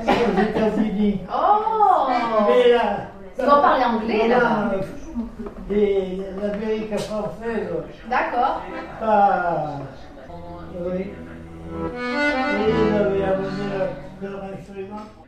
bien. 0.04 0.42
États-Unis. 0.48 1.20
Oh 1.32 2.08
Mais 2.48 2.72
là. 2.72 3.08
Tu 3.38 3.44
vas 3.44 3.60
parler 3.60 3.84
anglais 3.84 4.28
là 4.28 4.72
Et 5.70 6.18
l'Amérique 6.40 6.98
française. 6.98 7.68
D'accord. 8.08 8.62
Pas. 8.98 9.80
Oui. 10.80 11.00
Et 11.00 12.72
vous 12.72 12.96
avez 12.96 13.24
amené 13.24 13.66
leur 14.22 14.44
instrument 14.44 15.25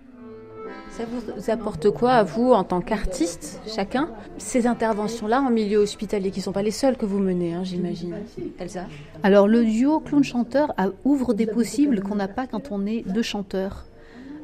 Ça 0.99 1.05
vous 1.05 1.50
apporte 1.50 1.90
quoi 1.90 2.11
à 2.14 2.25
vous 2.25 2.50
en 2.52 2.64
tant 2.64 2.81
qu'artiste, 2.81 3.61
chacun, 3.73 4.09
ces 4.37 4.67
interventions-là 4.67 5.40
en 5.40 5.49
milieu 5.50 5.78
hospitalier, 5.78 6.33
qui 6.33 6.40
ne 6.40 6.45
sont 6.45 6.52
pas 6.52 6.62
les 6.62 6.73
seules 6.73 6.97
que 6.97 7.07
vous 7.07 7.21
menez, 7.21 7.55
hein, 7.55 7.62
j'imagine 7.62 8.17
Elsa? 8.59 8.87
Alors 9.23 9.47
le 9.47 9.64
duo 9.64 10.00
clown-chanteur 10.00 10.75
ouvre 11.05 11.35
des 11.35 11.47
possibles 11.47 12.00
qu'on 12.02 12.17
n'a 12.17 12.26
pas 12.26 12.49
quand 12.49 12.73
on 12.73 12.85
est 12.85 13.02
deux 13.09 13.23
chanteurs. 13.23 13.85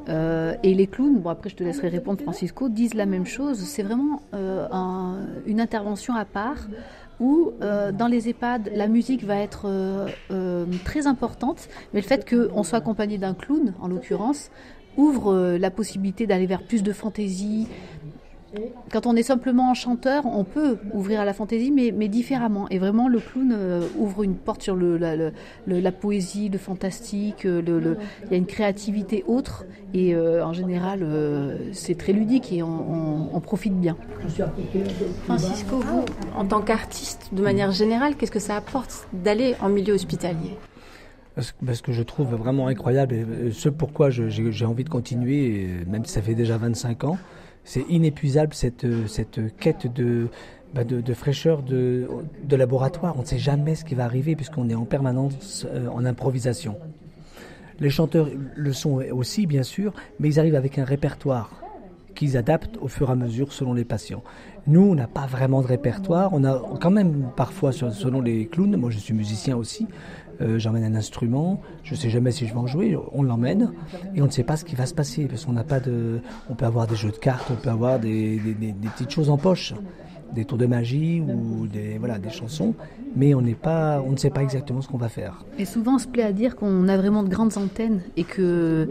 Euh, 0.09 0.55
et 0.63 0.75
les 0.75 0.87
clowns, 0.87 1.19
bon 1.19 1.31
après 1.31 1.49
je 1.51 1.57
te 1.57 1.65
laisserai 1.65 1.89
répondre 1.89 2.21
Francisco, 2.21 2.69
disent 2.69 2.95
la 2.95 3.07
même 3.07 3.27
chose. 3.27 3.59
C'est 3.59 3.83
vraiment 3.83 4.23
euh, 4.35 4.69
un- 4.71 5.17
une 5.47 5.61
intervention 5.61 6.15
à 6.15 6.25
part 6.25 6.69
où 7.21 7.53
euh, 7.63 7.91
dans 7.91 8.07
les 8.07 8.29
EHPAD 8.29 8.71
la 8.75 8.87
musique 8.87 9.25
va 9.25 9.37
être 9.37 9.67
très 10.85 11.07
importante, 11.09 11.69
mais 11.95 12.01
le 12.01 12.07
fait 12.07 12.29
qu'on 12.29 12.63
soit 12.63 12.79
accompagné 12.79 13.19
d'un 13.19 13.35
clown, 13.35 13.73
en 13.81 13.89
l'occurrence, 13.89 14.51
ouvre 14.97 15.33
euh, 15.33 15.59
la 15.59 15.71
possibilité 15.71 16.27
d'aller 16.27 16.47
vers 16.47 16.63
plus 16.63 16.83
de 16.83 16.93
fantaisie. 16.93 17.67
Quand 18.93 19.07
on 19.07 19.17
est 19.17 19.25
simplement 19.25 19.69
un 19.73 19.75
chanteur, 19.75 20.25
on 20.27 20.45
peut 20.45 20.77
ouvrir 20.93 21.21
à 21.21 21.25
la 21.25 21.33
fantaisie, 21.33 21.73
mais, 21.73 21.91
différemment. 22.07 22.69
Et 22.71 22.79
vraiment, 22.79 23.09
le 23.09 23.19
clown 23.19 23.51
euh, 23.53 23.81
ouvre 23.99 24.23
une 24.23 24.37
porte 24.37 24.63
sur 24.63 24.77
la, 24.77 25.93
poésie, 25.93 26.49
le 26.51 26.59
fantastique. 26.59 27.47
euh, 27.47 27.97
il 28.27 28.31
y 28.31 28.35
a 28.35 28.37
une 28.37 28.47
créativité 28.47 29.25
autre. 29.27 29.65
Et 29.93 30.15
en 30.17 30.53
général, 30.53 31.05
c'est 31.73 31.97
très 31.99 32.13
ludique 32.13 32.53
et 32.53 32.63
on, 32.63 32.69
on- 32.69 33.29
on 33.35 33.41
profite 33.41 33.75
bien. 33.75 33.97
Francisco, 35.25 35.79
vous, 35.79 36.05
en 36.37 36.45
tant 36.45 36.61
qu'artiste, 36.61 37.31
de 37.33 37.43
manière 37.43 37.73
générale, 37.73 38.15
qu'est-ce 38.17 38.31
que 38.33 38.39
ça 38.39 38.57
apporte 38.57 39.09
d'aller 39.13 39.57
en 39.61 39.69
milieu 39.69 39.95
hospitalier? 39.95 40.57
Ce 41.39 41.53
ce 41.73 41.83
que 41.83 41.93
je 41.93 42.03
trouve 42.03 42.35
vraiment 42.35 42.69
incroyable, 42.69 43.15
et 43.15 43.23
euh, 43.23 43.51
ce 43.53 43.69
pourquoi 43.69 44.11
j'ai 44.11 44.65
envie 44.65 44.85
de 44.85 44.89
continuer, 44.89 45.69
même 45.87 46.05
si 46.05 46.13
ça 46.13 46.23
fait 46.23 46.35
déjà 46.35 46.57
25 46.57 47.05
ans, 47.05 47.19
c'est 47.65 47.85
inépuisable 47.89 48.55
cette, 48.55 48.85
euh, 48.85 49.07
cette 49.07 49.41
quête 49.57 49.93
de, 49.93 50.29
bah, 50.75 50.85
de, 50.85 51.01
de 51.01 51.15
fraîcheur 51.15 51.63
de, 51.63 52.07
de 52.45 52.57
laboratoire. 52.57 53.15
On 53.17 53.23
ne 53.23 53.27
sait 53.27 53.39
jamais 53.39 53.75
ce 53.75 53.85
qui 53.85 53.95
va 53.95 54.05
arriver 54.05 54.37
puisqu'on 54.37 54.69
est 54.69 54.75
en 54.75 54.85
permanence 54.85 55.67
euh, 55.69 55.89
en 55.89 56.05
improvisation. 56.05 56.77
Les 57.81 57.91
chanteurs 57.91 58.29
le 58.55 58.73
sont 58.73 59.01
aussi, 59.11 59.47
bien 59.47 59.65
sûr, 59.65 59.93
mais 60.21 60.29
ils 60.29 60.39
arrivent 60.39 60.55
avec 60.55 60.79
un 60.79 60.85
répertoire 60.85 61.51
qu'ils 62.15 62.37
adaptent 62.37 62.77
au 62.81 62.87
fur 62.87 63.09
et 63.09 63.13
à 63.13 63.17
mesure 63.17 63.53
selon 63.53 63.75
les 63.75 63.85
patients. 63.85 64.23
Nous, 64.69 64.81
on 64.81 64.95
n'a 64.95 65.09
pas 65.09 65.27
vraiment 65.27 65.61
de 65.61 65.67
répertoire. 65.67 66.31
On 66.33 66.45
a 66.45 66.63
quand 66.81 66.93
même 66.93 67.31
parfois, 67.37 67.73
selon 67.73 68.21
les 68.21 68.47
clowns, 68.47 68.77
moi 68.77 68.91
je 68.91 68.99
suis 68.99 69.13
musicien 69.13 69.57
aussi, 69.57 69.87
euh, 70.41 70.59
j'emmène 70.59 70.85
un 70.85 70.95
instrument, 70.97 71.61
je 71.83 71.93
ne 71.93 71.97
sais 71.97 72.11
jamais 72.11 72.31
si 72.31 72.47
je 72.47 72.53
vais 72.53 72.59
en 72.59 72.67
jouer, 72.67 72.97
on 73.13 73.23
l'emmène 73.23 73.73
et 74.15 74.23
on 74.23 74.27
ne 74.27 74.31
sait 74.31 74.43
pas 74.45 74.57
ce 74.57 74.65
qui 74.65 74.75
va 74.75 74.87
se 74.87 74.95
passer 74.95 75.27
parce 75.27 75.45
qu'on 75.45 75.53
n'a 75.53 75.65
pas 75.65 75.81
de. 75.81 76.21
On 76.51 76.55
peut 76.55 76.67
avoir 76.67 76.87
des 76.87 76.97
jeux 76.97 77.11
de 77.11 77.17
cartes, 77.17 77.49
on 77.51 77.57
peut 77.57 77.71
avoir 77.71 77.99
des, 77.99 78.39
des- 78.39 78.75
petites 78.91 79.11
choses 79.11 79.31
en 79.31 79.37
poche, 79.37 79.75
des 80.35 80.45
tours 80.45 80.59
de 80.59 80.67
magie 80.67 81.21
ou 81.21 81.67
des, 81.67 81.99
voilà, 81.99 82.19
des 82.19 82.31
chansons, 82.31 82.75
mais 83.17 83.35
on, 83.35 83.43
pas, 83.55 84.03
on 84.05 84.11
ne 84.13 84.17
sait 84.17 84.31
pas 84.31 84.43
exactement 84.43 84.81
ce 84.81 84.89
qu'on 84.89 84.99
va 84.99 85.09
faire. 85.09 85.45
Et 85.59 85.65
souvent, 85.65 85.95
on 85.97 85.99
se 85.99 86.09
plaît 86.09 86.23
à 86.25 86.33
dire 86.33 86.57
qu'on 86.57 86.89
a 86.89 86.97
vraiment 86.97 87.23
de 87.23 87.29
grandes 87.29 87.57
antennes 87.57 88.01
et 88.17 88.25
que 88.25 88.89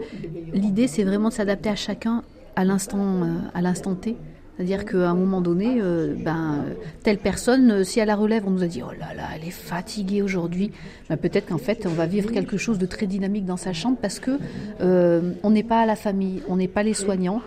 l'idée, 0.52 0.86
c'est 0.86 1.04
vraiment 1.04 1.28
de 1.28 1.34
s'adapter 1.34 1.68
à 1.68 1.76
chacun 1.76 2.22
à 2.56 2.64
l'instant, 2.64 3.22
euh, 3.22 3.34
à 3.52 3.60
l'instant 3.62 3.94
T. 3.94 4.16
C'est-à-dire 4.56 4.84
qu'à 4.84 5.10
un 5.10 5.14
moment 5.14 5.40
donné, 5.40 5.80
euh, 5.80 6.14
ben, 6.16 6.64
telle 7.02 7.18
personne, 7.18 7.70
euh, 7.70 7.84
si 7.84 8.00
à 8.00 8.04
la 8.04 8.14
relève, 8.14 8.44
on 8.46 8.50
nous 8.50 8.62
a 8.62 8.68
dit 8.68 8.82
oh 8.82 8.92
là 8.92 9.12
là, 9.14 9.24
elle 9.34 9.48
est 9.48 9.50
fatiguée 9.50 10.22
aujourd'hui, 10.22 10.70
ben, 11.08 11.16
peut-être 11.16 11.46
qu'en 11.46 11.58
fait, 11.58 11.86
on 11.86 11.90
va 11.92 12.06
vivre 12.06 12.30
quelque 12.30 12.56
chose 12.56 12.78
de 12.78 12.86
très 12.86 13.06
dynamique 13.06 13.46
dans 13.46 13.56
sa 13.56 13.72
chambre 13.72 13.98
parce 14.00 14.20
que 14.20 14.38
euh, 14.80 15.32
on 15.42 15.50
n'est 15.50 15.64
pas 15.64 15.80
à 15.80 15.86
la 15.86 15.96
famille, 15.96 16.42
on 16.48 16.56
n'est 16.56 16.68
pas 16.68 16.84
les 16.84 16.94
soignants. 16.94 17.42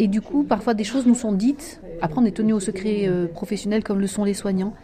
Et 0.00 0.08
du 0.08 0.20
coup, 0.20 0.42
parfois 0.42 0.74
des 0.74 0.84
choses 0.84 1.06
nous 1.06 1.14
sont 1.14 1.32
dites. 1.32 1.80
Après, 2.00 2.20
on 2.20 2.24
est 2.24 2.36
tenu 2.36 2.52
au 2.52 2.60
secret 2.60 3.08
euh, 3.08 3.26
professionnel 3.26 3.82
comme 3.82 4.00
le 4.00 4.06
sont 4.06 4.24
les 4.24 4.34
soignants. 4.34 4.74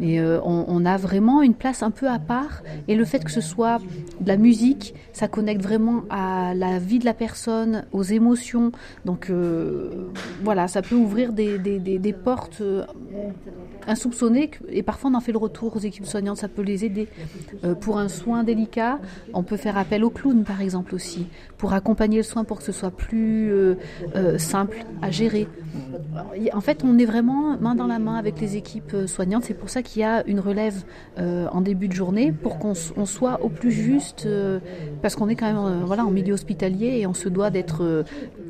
Mais 0.00 0.20
euh, 0.20 0.40
on, 0.44 0.84
a 0.86 0.96
vraiment 0.96 1.42
une 1.42 1.54
place 1.54 1.82
un 1.82 1.90
peu 1.90 2.08
à 2.08 2.20
part. 2.20 2.62
Et 2.86 2.94
le 2.94 3.04
fait 3.04 3.24
que 3.24 3.32
ce 3.32 3.40
soit 3.40 3.78
de 4.20 4.28
la 4.28 4.36
musique, 4.36 4.94
ça 5.12 5.26
connecte 5.26 5.60
vraiment 5.60 6.04
à 6.08 6.54
la 6.54 6.78
vie 6.78 7.00
de 7.00 7.04
la 7.04 7.14
personne, 7.14 7.84
aux 7.90 8.04
émotions. 8.04 8.70
Donc 9.04 9.28
euh, 9.28 10.08
voilà, 10.44 10.68
ça 10.68 10.82
peut 10.82 10.94
ouvrir 10.94 11.32
des, 11.32 12.14
portes 12.24 12.62
insoupçonnées. 13.88 14.50
Et 14.68 14.84
parfois, 14.84 15.10
on 15.10 15.14
en 15.14 15.20
fait 15.20 15.32
le 15.32 15.38
retour 15.38 15.74
aux 15.74 15.80
équipes 15.80 16.06
soignantes. 16.06 16.36
Ça 16.36 16.48
peut 16.48 16.62
les 16.62 16.84
aider. 16.84 17.08
Pour 17.80 17.98
un 17.98 18.08
soin 18.08 18.44
délicat, 18.44 19.00
on 19.34 19.42
peut 19.42 19.56
faire 19.56 19.76
appel 19.76 20.04
au 20.04 20.10
clown, 20.10 20.44
par 20.44 20.60
exemple, 20.60 20.94
aussi. 20.94 21.26
Pour 21.56 21.72
accompagner 21.72 22.18
le 22.18 22.22
soin 22.22 22.44
pour 22.44 22.58
que 22.58 22.64
ce 22.64 22.72
soit 22.72 22.92
plus 22.92 23.52
simple 24.38 24.84
à 25.02 25.10
gérer. 25.10 25.48
En 26.54 26.60
fait, 26.60 26.82
on 26.84 26.98
est 26.98 27.04
vraiment 27.04 27.58
main 27.58 27.74
dans 27.74 27.86
la 27.86 27.98
main 27.98 28.16
avec 28.16 28.40
les 28.40 28.56
équipes 28.56 28.94
euh, 28.94 29.06
soignantes. 29.06 29.44
C'est 29.44 29.54
pour 29.54 29.70
ça 29.70 29.82
qu'il 29.82 30.02
y 30.02 30.04
a 30.04 30.26
une 30.26 30.40
relève 30.40 30.84
euh, 31.18 31.46
en 31.50 31.60
début 31.60 31.88
de 31.88 31.92
journée 31.92 32.32
pour 32.32 32.58
qu'on 32.58 32.74
soit 32.74 33.42
au 33.42 33.48
plus 33.48 33.72
juste, 33.72 34.26
euh, 34.26 34.60
parce 35.02 35.16
qu'on 35.16 35.28
est 35.28 35.36
quand 35.36 35.46
même 35.46 35.84
voilà, 35.84 36.04
en 36.04 36.10
milieu 36.10 36.34
hospitalier 36.34 36.98
et 37.00 37.06
on 37.06 37.14
se 37.14 37.28
doit 37.28 37.50
d'être 37.50 38.04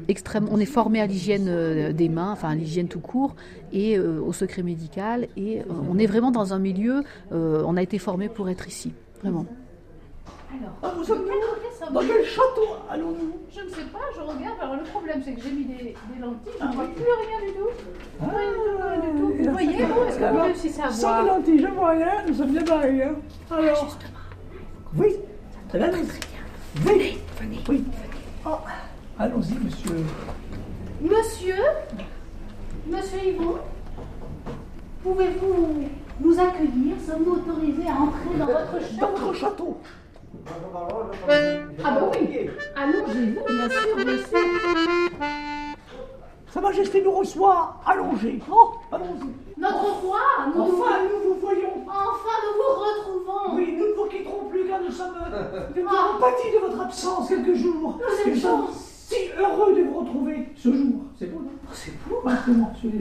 extrême. 0.08 0.48
On 0.50 0.58
est 0.58 0.66
formé 0.66 1.00
à 1.00 1.06
l'hygiène 1.06 1.92
des 1.92 2.08
mains, 2.08 2.32
enfin 2.32 2.50
à 2.50 2.54
l'hygiène 2.54 2.88
tout 2.88 3.00
court 3.00 3.34
et 3.72 3.98
au 3.98 4.32
secret 4.32 4.62
médical. 4.62 5.28
Et 5.36 5.62
on 5.90 5.98
est 5.98 6.06
vraiment 6.06 6.30
dans 6.30 6.54
un 6.54 6.58
milieu. 6.58 7.02
on 7.30 7.76
a 7.76 7.82
été 7.82 7.98
formé 7.98 8.28
pour 8.28 8.48
être 8.48 8.68
ici, 8.68 8.92
vraiment. 9.22 9.46
Ah, 10.82 10.92
vous 10.96 11.04
Dans 11.92 12.00
quel 12.00 12.24
château 12.24 12.76
allons-nous 12.90 13.36
Je 13.50 13.60
ne 13.60 13.68
sais 13.68 13.84
pas, 13.92 13.98
je 14.14 14.20
regarde. 14.20 14.56
Alors 14.60 14.76
le 14.76 14.82
problème, 14.84 15.20
c'est 15.24 15.32
que 15.34 15.40
j'ai 15.42 15.50
mis 15.50 15.64
des, 15.64 15.74
des 15.74 16.20
lentilles, 16.20 16.52
je 16.60 16.64
ne 16.66 16.72
vois 16.72 16.84
plus 16.86 17.04
rien 17.04 17.46
du 17.46 17.52
tout. 17.52 17.68
Rien 18.20 18.50
du 18.50 18.56
tout, 18.56 18.78
rien 18.80 19.00
du 19.00 19.20
tout. 19.20 19.44
Vous 19.44 19.52
voyez, 19.52 19.84
vous, 19.84 20.02
est-ce 20.08 20.18
que 20.18 20.24
vous 20.24 20.42
réussissez 20.42 20.80
à 20.82 20.90
Sans 20.90 21.22
lentilles, 21.22 21.60
je 21.60 21.66
vois 21.66 21.90
rien, 21.90 22.24
nous 22.26 22.34
sommes 22.34 22.50
bien 22.52 22.62
barrés. 22.64 23.02
Hein. 23.02 23.14
Alors. 23.50 23.96
Oui, 24.96 25.16
très 25.68 25.78
bien. 25.78 25.90
Oui, 26.86 27.18
oui. 27.68 27.84
Oh, 28.46 28.50
Allons-y, 29.18 29.54
monsieur. 29.64 29.96
Monsieur 31.00 31.56
Monsieur 32.86 33.18
Yvon 33.26 33.58
Pouvez-vous 35.02 35.88
nous 36.20 36.40
accueillir? 36.40 36.96
Sommes-nous 37.06 37.32
autorisés 37.34 37.88
à 37.88 38.00
entrer 38.00 38.38
dans 38.38 38.46
votre 38.46 38.80
chambre? 38.80 39.12
Notre 39.20 39.34
château. 39.34 39.80
Ah 40.46 41.90
bah 41.90 42.10
oui 42.12 42.50
Allongez-vous, 42.76 43.44
bien 43.44 43.68
sûr, 43.68 43.80
sûr 44.28 44.38
Sa 46.48 46.60
Majesté 46.60 47.02
nous 47.02 47.12
reçoit 47.12 47.76
allongé. 47.86 48.40
Oh, 48.50 48.72
allons-y. 48.90 49.60
Notre 49.60 50.00
roi 50.02 50.20
nous... 50.54 50.62
Enfin, 50.62 50.98
nous 51.04 51.34
vous 51.34 51.40
voyons. 51.40 51.84
Enfin, 51.86 52.36
nous 52.44 52.54
vous 52.56 52.72
retrouvons 52.80 53.56
Oui, 53.56 53.76
nous 53.78 53.88
ne 53.88 53.92
vous 53.92 54.06
quitterons 54.08 54.48
plus 54.48 54.66
car 54.66 54.80
nous 54.80 54.90
sommes. 54.90 55.14
Nous 55.76 55.82
avons 55.82 56.20
pâti 56.20 56.52
de 56.54 56.58
votre 56.58 56.80
absence 56.80 57.28
quelques 57.28 57.54
jours. 57.54 57.98
Nous 58.26 58.36
sommes 58.36 58.68
si 58.72 59.30
heureux 59.38 59.74
de 59.74 59.82
vous 59.82 60.00
retrouver 60.00 60.48
ce 60.56 60.72
jour. 60.72 61.02
C'est 61.18 61.26
beau, 61.26 61.40
non 61.40 61.50
C'est 61.72 62.08
beau, 62.08 62.20
maintenant, 62.24 62.72
celui 62.80 63.00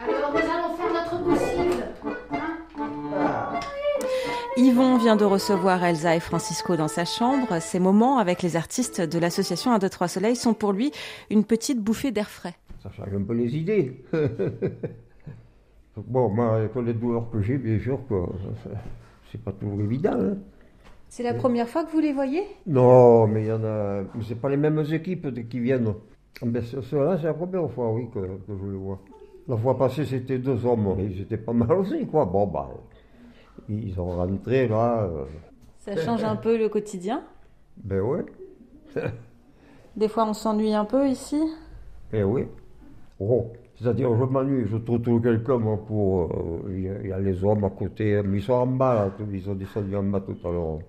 Alors, 0.00 0.32
nous 0.32 0.38
allons 0.38 0.76
faire 0.76 0.92
notre 0.92 1.24
possible. 1.24 1.84
Hein. 2.32 3.60
Yvon 4.56 4.96
vient 4.98 5.16
de 5.16 5.24
recevoir 5.24 5.84
Elsa 5.84 6.16
et 6.16 6.20
Francisco 6.20 6.76
dans 6.76 6.88
sa 6.88 7.04
chambre. 7.04 7.60
Ces 7.60 7.78
moments 7.78 8.18
avec 8.18 8.42
les 8.42 8.56
artistes 8.56 9.00
de 9.00 9.18
l'association 9.18 9.72
1, 9.72 9.78
2, 9.78 9.88
3 9.88 10.08
Soleil 10.08 10.36
sont 10.36 10.54
pour 10.54 10.72
lui 10.72 10.90
une 11.30 11.44
petite 11.44 11.80
bouffée 11.80 12.10
d'air 12.10 12.28
frais. 12.28 12.54
Ça 12.82 12.90
change 12.90 13.14
un 13.14 13.22
peu 13.22 13.34
les 13.34 13.56
idées. 13.56 14.02
bon, 15.96 16.28
moi, 16.28 16.56
avec 16.56 16.74
les 16.76 16.94
douleurs 16.94 17.30
que 17.30 17.40
j'ai, 17.42 17.58
bien 17.58 17.78
sûr 17.78 18.00
c'est 19.30 19.42
pas 19.42 19.52
toujours 19.52 19.80
évident. 19.80 20.16
hein. 20.18 20.36
C'est 21.10 21.22
la 21.22 21.34
première 21.34 21.68
fois 21.68 21.84
que 21.84 21.90
vous 21.92 22.00
les 22.00 22.12
voyez? 22.12 22.44
Non, 22.66 23.26
mais 23.26 23.42
il 23.44 23.46
y 23.48 23.52
en 23.52 23.64
a. 23.64 24.04
C'est 24.22 24.40
pas 24.40 24.48
les 24.48 24.56
mêmes 24.56 24.84
équipes 24.92 25.48
qui 25.48 25.60
viennent. 25.60 25.94
Mais 26.44 26.60
ceux-là, 26.62 27.16
c'est 27.18 27.24
la 27.26 27.34
première 27.34 27.70
fois, 27.70 27.92
oui, 27.92 28.08
que, 28.12 28.20
que 28.20 28.56
je 28.60 28.66
les 28.70 28.76
vois. 28.76 29.00
La 29.48 29.56
fois 29.56 29.76
passée, 29.78 30.04
c'était 30.04 30.38
deux 30.38 30.64
hommes. 30.66 30.96
Ils 31.00 31.22
étaient 31.22 31.38
pas 31.38 31.52
mal 31.52 31.72
aussi, 31.72 32.06
quoi. 32.06 32.26
Bon, 32.26 32.46
bah. 32.46 32.68
Ils 33.68 33.94
sont 33.94 34.06
rentrés, 34.16 34.68
là. 34.68 35.04
euh, 35.04 35.24
Ça 35.78 35.96
change 35.96 36.24
un 36.24 36.36
peu 36.36 36.56
le 36.56 36.68
quotidien? 36.68 37.24
ben 37.76 38.00
ouais. 38.00 38.24
Des 39.96 40.08
fois, 40.08 40.24
on 40.26 40.32
s'ennuie 40.32 40.72
un 40.74 40.84
peu 40.86 41.08
ici? 41.08 41.36
Eh 42.12 42.22
oui. 42.22 42.46
Oh, 43.20 43.52
c'est-à-dire, 43.76 44.14
je 44.16 44.24
m'ennuie, 44.24 44.66
je 44.68 44.76
trouve 44.78 45.02
toujours 45.02 45.22
quelqu'un 45.22 45.60
pour. 45.86 46.24
euh, 46.32 46.70
Il 46.70 46.80
y, 46.84 46.88
a- 46.90 47.02
il 47.02 47.08
y 47.10 47.12
a 47.12 47.20
les 47.20 47.44
hommes 47.44 47.64
à 47.64 47.70
côté, 47.70 48.22
mais 48.24 48.38
ils 48.38 48.42
sont 48.42 48.54
en 48.54 48.66
bas, 48.66 48.94
là, 49.18 49.26
ils 49.32 49.42
sont 49.42 49.54
descendus 49.54 49.96
en 49.96 50.04
bas 50.04 50.20
tout 50.22 50.38
à 50.48 50.52
l'heure. 50.52 50.80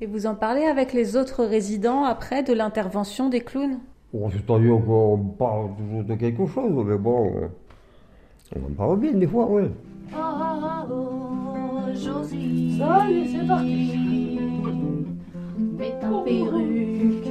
Et 0.00 0.06
vous 0.06 0.26
en 0.26 0.34
parlez 0.34 0.64
avec 0.64 0.92
les 0.92 1.16
autres 1.16 1.44
résidents 1.44 2.04
après 2.04 2.42
de 2.42 2.52
l'intervention 2.52 3.28
des 3.28 3.40
clowns? 3.40 3.78
Bon, 4.12 4.30
c'est-à-dire 4.30 4.78
qu'on 4.86 5.18
parle 5.38 5.70
toujours 5.76 6.04
de 6.04 6.14
quelque 6.14 6.46
chose, 6.46 6.84
mais 6.86 6.96
bon, 6.96 7.32
euh, 7.36 7.48
on 8.54 8.66
en 8.66 8.74
parle 8.74 9.00
bien 9.00 9.12
des 9.12 9.26
fois, 9.26 9.46
oui. 9.50 9.62
Oh, 10.14 10.16
Josie. 11.94 12.78
Ça 12.78 13.08
y 13.08 13.18
est, 13.18 13.26
c'est 13.26 13.46
parti. 13.46 14.38
Mets 15.58 15.98
ta 16.00 16.08
perruque. 16.24 17.28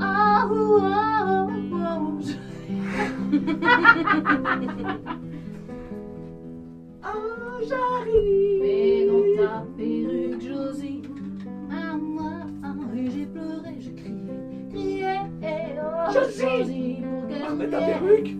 Ah, 0.00 0.48
oh, 0.50 0.80
oh, 0.80 1.48
oh, 7.04 7.06
Ah, 7.06 7.58
j'arrive. 7.68 9.08
Dans 9.08 9.44
ta 9.44 9.66
perruque, 9.76 10.40
Josie. 10.40 11.02
Ah, 11.70 11.96
moi, 11.96 12.32
et 12.96 13.10
j'ai 13.10 13.26
pleuré, 13.26 13.76
j'ai 13.78 13.94
crié, 13.94 14.14
crié. 14.70 15.14
Oh, 15.80 16.12
Josie. 16.12 17.02
pour 17.56 17.70
ta 17.70 17.78
perruque. 17.78 18.36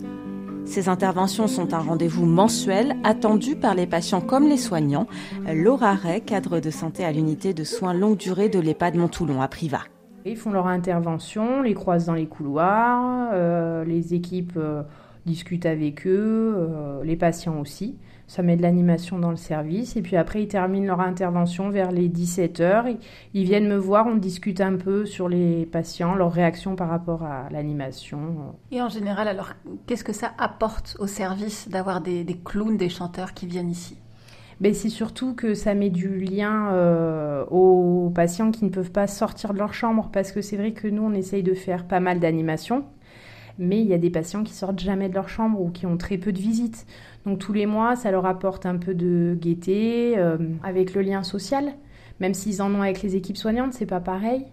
Ces 0.65 0.89
interventions 0.91 1.47
sont 1.47 1.73
un 1.73 1.79
rendez-vous 1.79 2.27
mensuel 2.27 2.97
attendu 3.03 3.57
par 3.57 3.75
les 3.75 3.87
patients 3.87 4.21
comme 4.21 4.49
les 4.49 4.59
soignants. 4.59 5.07
Laura 5.51 5.95
Ray, 5.95 6.21
cadre 6.21 6.61
de 6.61 6.71
santé 6.71 7.05
à 7.05 7.13
l'unité 7.13 7.55
de 7.55 7.65
soins 7.65 7.95
longue 7.95 8.19
durée 8.19 8.51
de 8.51 8.59
l'EHPAD 8.61 8.97
Monttoulon 8.97 9.41
à 9.41 9.49
Privas. 9.49 9.85
Ils 10.27 10.37
font 10.37 10.51
leur 10.53 10.67
intervention, 10.67 11.63
les 11.63 11.73
croisent 11.73 12.07
dans 12.07 12.15
les 12.15 12.27
couloirs, 12.27 13.31
euh, 13.33 13.83
les 13.85 14.13
équipes 14.13 14.59
euh, 14.59 14.83
discutent 15.25 15.65
avec 15.65 16.07
eux, 16.07 16.55
euh, 16.59 17.03
les 17.03 17.17
patients 17.17 17.59
aussi. 17.61 17.97
Ça 18.29 18.43
met 18.43 18.57
de 18.57 18.63
l'animation 18.63 19.19
dans 19.19 19.31
le 19.31 19.37
service. 19.37 19.97
Et 19.97 20.03
puis 20.03 20.17
après, 20.17 20.43
ils 20.45 20.49
terminent 20.49 20.87
leur 20.87 21.01
intervention 21.01 21.71
vers 21.71 21.91
les 21.91 22.09
17h. 22.09 22.85
Ils, 22.87 22.99
ils 23.35 23.45
viennent 23.45 23.69
me 23.69 23.77
voir, 23.77 24.07
on 24.07 24.15
discute 24.15 24.61
un 24.61 24.77
peu 24.77 25.05
sur 25.05 25.29
les 25.29 25.67
patients, 25.67 26.15
leurs 26.15 26.33
réactions 26.33 26.77
par 26.77 26.89
rapport 26.89 27.25
à 27.25 27.49
l'animation. 27.51 28.55
Et 28.71 28.81
en 28.81 28.89
général, 28.89 29.27
alors, 29.27 29.55
qu'est-ce 29.87 30.05
que 30.05 30.13
ça 30.13 30.33
apporte 30.39 30.97
au 31.01 31.09
service 31.09 31.69
d'avoir 31.69 32.01
des, 32.01 32.23
des 32.23 32.39
clowns, 32.39 32.77
des 32.77 32.89
chanteurs 32.89 33.35
qui 33.35 33.47
viennent 33.47 33.71
ici? 33.71 33.97
Mais 34.61 34.75
c'est 34.75 34.89
surtout 34.89 35.35
que 35.35 35.55
ça 35.55 35.75
met 35.75 35.91
du 35.91 36.19
lien 36.19 36.73
euh, 36.73 37.45
aux 37.47 38.11
patients 38.11 38.51
qui 38.51 38.65
ne 38.65 38.71
peuvent 38.71 38.91
pas 38.91 39.07
sortir 39.07 39.53
de 39.53 39.59
leur 39.59 39.73
chambre 39.73 40.11
parce 40.13 40.33
que 40.33 40.43
c'est 40.43 40.57
vrai 40.57 40.73
que 40.73 40.89
nous 40.89 41.03
on 41.03 41.13
essaye 41.13 41.45
de 41.45 41.55
faire 41.55 41.87
pas 41.87 42.01
mal 42.01 42.19
d'animations, 42.19 42.85
mais 43.59 43.81
il 43.81 43.87
y 43.87 43.95
a 43.95 43.99
des 43.99 44.11
patients 44.11 44.45
qui 44.45 44.55
sortent 44.55 44.79
jamais 44.79 45.09
de 45.09 45.15
leur 45.15 45.29
chambre 45.29 45.61
ou 45.61 45.71
qui 45.71 45.85
ont 45.87 45.97
très 45.97 46.17
peu 46.17 46.33
de 46.33 46.39
visites. 46.39 46.87
Donc 47.27 47.39
tous 47.39 47.53
les 47.53 47.67
mois, 47.67 47.97
ça 47.97 48.11
leur 48.11 48.25
apporte 48.25 48.67
un 48.67 48.77
peu 48.77 48.95
de 48.95 49.37
gaieté 49.41 50.15
euh, 50.17 50.39
avec 50.63 50.95
le 50.95 51.03
lien 51.03 51.23
social, 51.23 51.73
même 52.21 52.35
s'ils 52.35 52.63
en 52.63 52.73
ont 52.75 52.83
avec 52.83 53.03
les 53.03 53.17
équipes 53.17 53.37
soignantes, 53.37 53.75
c'est 53.75 53.87
pas 53.87 54.01
pareil. 54.01 54.47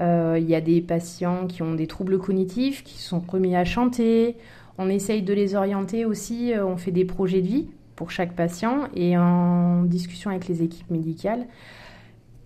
Euh, 0.00 0.38
Il 0.40 0.48
y 0.48 0.54
a 0.54 0.60
des 0.60 0.80
patients 0.80 1.46
qui 1.46 1.62
ont 1.62 1.74
des 1.74 1.86
troubles 1.86 2.18
cognitifs, 2.18 2.84
qui 2.84 2.98
sont 2.98 3.22
remis 3.26 3.56
à 3.56 3.64
chanter. 3.64 4.36
On 4.78 4.88
essaye 4.88 5.22
de 5.22 5.32
les 5.32 5.54
orienter 5.54 6.04
aussi, 6.04 6.52
euh, 6.52 6.66
on 6.66 6.76
fait 6.76 6.92
des 6.92 7.04
projets 7.04 7.40
de 7.40 7.46
vie 7.46 7.68
pour 7.96 8.10
chaque 8.10 8.34
patient 8.34 8.88
et 8.94 9.18
en 9.18 9.82
discussion 9.82 10.30
avec 10.30 10.46
les 10.46 10.62
équipes 10.62 10.90
médicales 10.90 11.46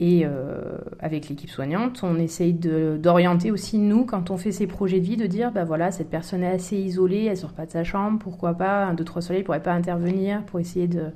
et 0.00 0.22
euh, 0.24 0.78
avec 0.98 1.28
l'équipe 1.28 1.50
soignante, 1.50 2.00
on 2.02 2.16
essaye 2.16 2.54
d'orienter 2.54 3.50
aussi 3.50 3.78
nous 3.78 4.04
quand 4.04 4.30
on 4.30 4.36
fait 4.36 4.52
ces 4.52 4.66
projets 4.66 5.00
de 5.00 5.04
vie, 5.04 5.16
de 5.16 5.26
dire 5.26 5.52
bah 5.52 5.64
voilà 5.64 5.92
cette 5.92 6.10
personne 6.10 6.42
est 6.42 6.50
assez 6.50 6.76
isolée, 6.76 7.26
elle 7.26 7.36
sort 7.36 7.52
pas 7.52 7.66
de 7.66 7.70
sa 7.70 7.84
chambre, 7.84 8.18
pourquoi 8.18 8.54
pas 8.54 8.86
un 8.86 8.94
deux 8.94 9.04
trois 9.04 9.22
soleils 9.22 9.44
pourrait 9.44 9.62
pas 9.62 9.74
intervenir 9.74 10.42
pour 10.44 10.58
essayer 10.58 10.88
de, 10.88 11.06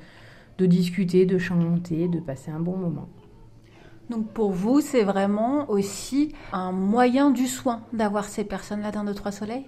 de 0.58 0.66
discuter, 0.66 1.26
de 1.26 1.38
chanter, 1.38 2.06
de 2.06 2.20
passer 2.20 2.50
un 2.50 2.60
bon 2.60 2.76
moment. 2.76 3.08
Donc 4.08 4.28
pour 4.28 4.52
vous, 4.52 4.80
c'est 4.80 5.02
vraiment 5.02 5.68
aussi 5.68 6.32
un 6.52 6.70
moyen 6.70 7.30
du 7.30 7.46
soin 7.46 7.80
d'avoir 7.92 8.26
ces 8.26 8.44
personnes-là 8.44 8.92
d'un, 8.92 9.04
deux, 9.04 9.14
trois 9.14 9.32
soleils? 9.32 9.64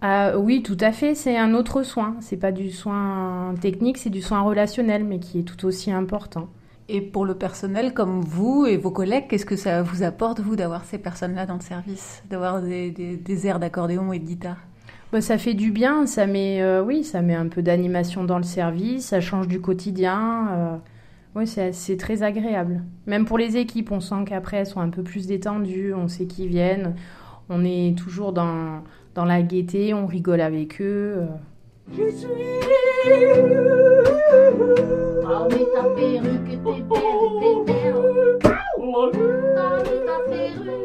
Ah, 0.00 0.38
oui, 0.38 0.62
tout 0.62 0.78
à 0.80 0.92
fait. 0.92 1.14
C'est 1.14 1.36
un 1.36 1.54
autre 1.54 1.82
soin. 1.82 2.16
C'est 2.20 2.36
pas 2.36 2.52
du 2.52 2.70
soin 2.70 3.54
technique, 3.60 3.98
c'est 3.98 4.10
du 4.10 4.22
soin 4.22 4.40
relationnel, 4.40 5.04
mais 5.04 5.18
qui 5.18 5.40
est 5.40 5.42
tout 5.42 5.66
aussi 5.66 5.90
important. 5.92 6.48
Et 6.88 7.00
pour 7.00 7.24
le 7.24 7.34
personnel 7.34 7.94
comme 7.94 8.20
vous 8.20 8.66
et 8.66 8.76
vos 8.76 8.90
collègues, 8.90 9.24
qu'est-ce 9.28 9.46
que 9.46 9.56
ça 9.56 9.82
vous 9.82 10.02
apporte, 10.02 10.40
vous, 10.40 10.54
d'avoir 10.54 10.84
ces 10.84 10.98
personnes-là 10.98 11.46
dans 11.46 11.54
le 11.54 11.60
service 11.62 12.22
D'avoir 12.28 12.60
des, 12.60 12.90
des- 12.90 13.16
des 13.16 13.46
airs 13.46 13.58
d'accordéon 13.58 14.12
et 14.12 14.18
de 14.18 14.24
guitare? 14.26 14.58
Bah, 15.10 15.20
ça 15.22 15.38
fait 15.38 15.54
du 15.54 15.70
bien. 15.70 16.06
Ça 16.06 16.26
met, 16.26 16.60
euh, 16.60 16.82
oui, 16.82 17.02
ça 17.04 17.22
met 17.22 17.34
un 17.34 17.48
peu 17.48 17.62
d'animation 17.62 18.24
dans 18.24 18.36
le 18.36 18.42
service. 18.44 19.06
Ça 19.06 19.20
change 19.22 19.48
du 19.48 19.60
quotidien. 19.60 20.48
euh, 20.52 20.76
oui, 21.36 21.46
c'est 21.48 21.96
très 21.96 22.22
agréable. 22.22 22.82
Même 23.06 23.24
pour 23.24 23.38
les 23.38 23.56
équipes, 23.56 23.90
on 23.90 24.00
sent 24.00 24.24
qu'après 24.26 24.58
elles 24.58 24.66
sont 24.66 24.80
un 24.80 24.90
peu 24.90 25.02
plus 25.02 25.26
détendues. 25.26 25.92
On 25.94 26.06
sait 26.06 26.26
qu'ils 26.26 26.48
viennent. 26.48 26.94
On 27.48 27.64
est 27.64 27.96
toujours 27.98 28.32
dans 28.32 28.82
dans 29.14 29.24
la 29.24 29.42
gaieté. 29.42 29.94
On 29.94 30.06
rigole 30.06 30.40
avec 30.40 30.80
eux. 30.80 31.22
euh. 31.22 31.26
Je 31.96 32.08
suis. 32.16 32.28
Ah, 35.26 35.48
mets 35.48 35.66
ta 35.74 35.82
perruque, 35.94 36.48
t'es 36.48 36.56
belle, 36.56 36.82
t'es 37.40 37.72
belle. 37.72 37.94
Mets 38.78 39.10
ta 40.04 40.18
perruque. 40.28 40.84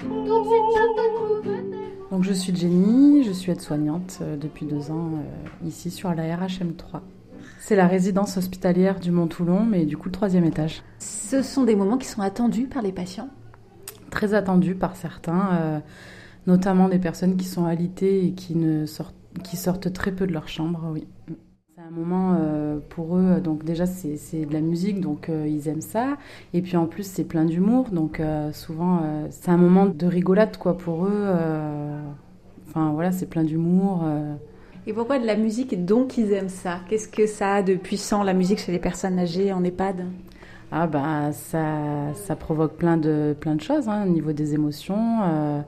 Tout 0.00 0.38
de 0.38 0.44
suite, 0.44 0.68
je 0.74 0.84
te 0.94 1.14
trouve 1.14 1.42
belle. 1.44 1.78
Donc 2.10 2.22
je 2.22 2.32
suis 2.32 2.56
Jenny, 2.56 3.22
je 3.24 3.32
suis 3.32 3.52
aide-soignante 3.52 4.20
euh, 4.22 4.36
depuis 4.36 4.64
deux 4.64 4.90
ans 4.90 5.10
euh, 5.14 5.66
ici 5.66 5.90
sur 5.90 6.14
la 6.14 6.36
RHM3. 6.36 7.00
C'est 7.60 7.76
la 7.76 7.86
résidence 7.86 8.38
hospitalière 8.38 8.98
du 8.98 9.10
Mont-Toulon, 9.10 9.64
mais 9.64 9.84
du 9.84 9.98
coup 9.98 10.08
le 10.08 10.12
troisième 10.12 10.44
étage. 10.44 10.82
Ce 10.98 11.42
sont 11.42 11.64
des 11.64 11.76
moments 11.76 11.98
qui 11.98 12.08
sont 12.08 12.22
attendus 12.22 12.66
par 12.66 12.82
les 12.82 12.92
patients? 12.92 13.28
Très 14.10 14.32
attendu 14.32 14.74
par 14.74 14.96
certains, 14.96 15.50
euh, 15.52 15.80
notamment 16.46 16.88
des 16.88 16.98
personnes 16.98 17.36
qui 17.36 17.44
sont 17.44 17.66
alitées 17.66 18.24
et 18.24 18.32
qui, 18.32 18.54
ne 18.56 18.86
sortent, 18.86 19.14
qui 19.44 19.58
sortent 19.58 19.92
très 19.92 20.12
peu 20.12 20.26
de 20.26 20.32
leur 20.32 20.48
chambre, 20.48 20.88
oui. 20.90 21.06
Un 21.88 21.90
moment 21.90 22.36
euh, 22.38 22.80
pour 22.90 23.16
eux, 23.16 23.40
donc 23.40 23.64
déjà 23.64 23.86
c'est 23.86 24.44
de 24.44 24.52
la 24.52 24.60
musique, 24.60 25.00
donc 25.00 25.30
euh, 25.30 25.48
ils 25.48 25.68
aiment 25.68 25.80
ça. 25.80 26.18
Et 26.52 26.60
puis 26.60 26.76
en 26.76 26.84
plus 26.84 27.04
c'est 27.04 27.24
plein 27.24 27.46
d'humour, 27.46 27.88
donc 27.90 28.20
euh, 28.20 28.52
souvent 28.52 29.00
c'est 29.30 29.50
un 29.50 29.56
moment 29.56 29.86
de 29.86 30.06
rigolade 30.06 30.58
quoi 30.58 30.76
pour 30.76 31.06
eux. 31.06 31.26
Enfin 32.68 32.92
voilà, 32.92 33.10
c'est 33.10 33.24
plein 33.24 33.42
d'humour. 33.42 34.04
Et 34.86 34.92
pourquoi 34.92 35.18
de 35.18 35.24
la 35.24 35.36
musique 35.36 35.86
donc 35.86 36.18
ils 36.18 36.30
aiment 36.32 36.50
ça? 36.50 36.80
Qu'est-ce 36.90 37.08
que 37.08 37.26
ça 37.26 37.54
a 37.54 37.62
de 37.62 37.74
puissant, 37.74 38.22
la 38.22 38.34
musique, 38.34 38.58
chez 38.58 38.72
les 38.72 38.78
personnes 38.78 39.18
âgées 39.18 39.50
en 39.54 39.64
EHPAD? 39.64 40.04
Ah 40.70 40.86
bah 40.86 41.32
ça, 41.32 42.12
ça 42.12 42.36
provoque 42.36 42.74
plein 42.74 42.98
de, 42.98 43.34
plein 43.40 43.54
de 43.54 43.62
choses 43.62 43.88
hein, 43.88 44.04
au 44.06 44.10
niveau 44.10 44.32
des 44.32 44.52
émotions. 44.52 45.20
euh, 45.22 45.62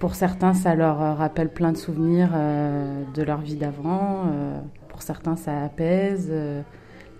pour 0.00 0.16
certains, 0.16 0.54
ça 0.54 0.74
leur 0.74 0.98
rappelle 1.16 1.48
plein 1.50 1.70
de 1.70 1.76
souvenirs 1.76 2.30
euh, 2.34 3.02
de 3.14 3.22
leur 3.22 3.40
vie 3.40 3.54
d'avant. 3.56 4.24
euh, 4.26 4.58
pour 4.96 5.02
certains, 5.02 5.36
ça 5.36 5.62
apaise. 5.62 6.28
euh, 6.30 6.62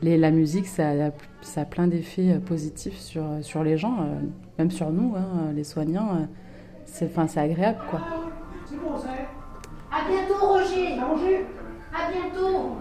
les, 0.00 0.16
la 0.16 0.30
musique, 0.30 0.66
ça, 0.66 0.92
a- 1.08 1.12
ça 1.42 1.60
a 1.60 1.64
plein 1.66 1.86
d'effets 1.86 2.32
euh, 2.32 2.38
positifs 2.38 2.96
sur, 2.98 3.22
sur 3.42 3.62
les 3.62 3.76
gens, 3.76 3.98
euh, 4.00 4.20
même 4.58 4.70
sur 4.70 4.90
nous, 4.90 5.14
hein, 5.14 5.52
les 5.54 5.62
soignants. 5.62 6.08
euh, 6.14 6.24
c'est, 6.86 7.04
enfin, 7.04 7.26
c'est 7.26 7.40
agréable, 7.40 7.78
quoi. 7.90 8.00
C'est 8.64 8.76
bon, 8.80 8.96
ça 8.96 9.08
est. 9.10 9.28
À 9.92 10.08
bientôt, 10.08 10.46
Roger. 10.46 10.96
Mangé 10.98 11.44
À 11.94 12.10
bientôt. 12.10 12.76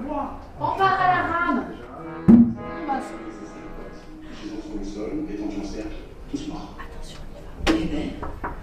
On 0.62 0.77
part 0.77 0.97
à 1.01 1.08
la 1.08 1.23
rame. 1.23 1.63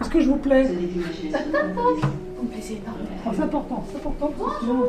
Est-ce 0.01 0.09
que 0.11 0.21
je 0.21 0.31
vous 0.31 0.37
plais? 0.37 0.65
Me 0.65 0.71
énormément. 0.71 2.09
C'est 3.35 3.43
important, 3.43 3.85
c'est 3.91 3.97
important. 3.99 4.31
Bonjour. 4.39 4.87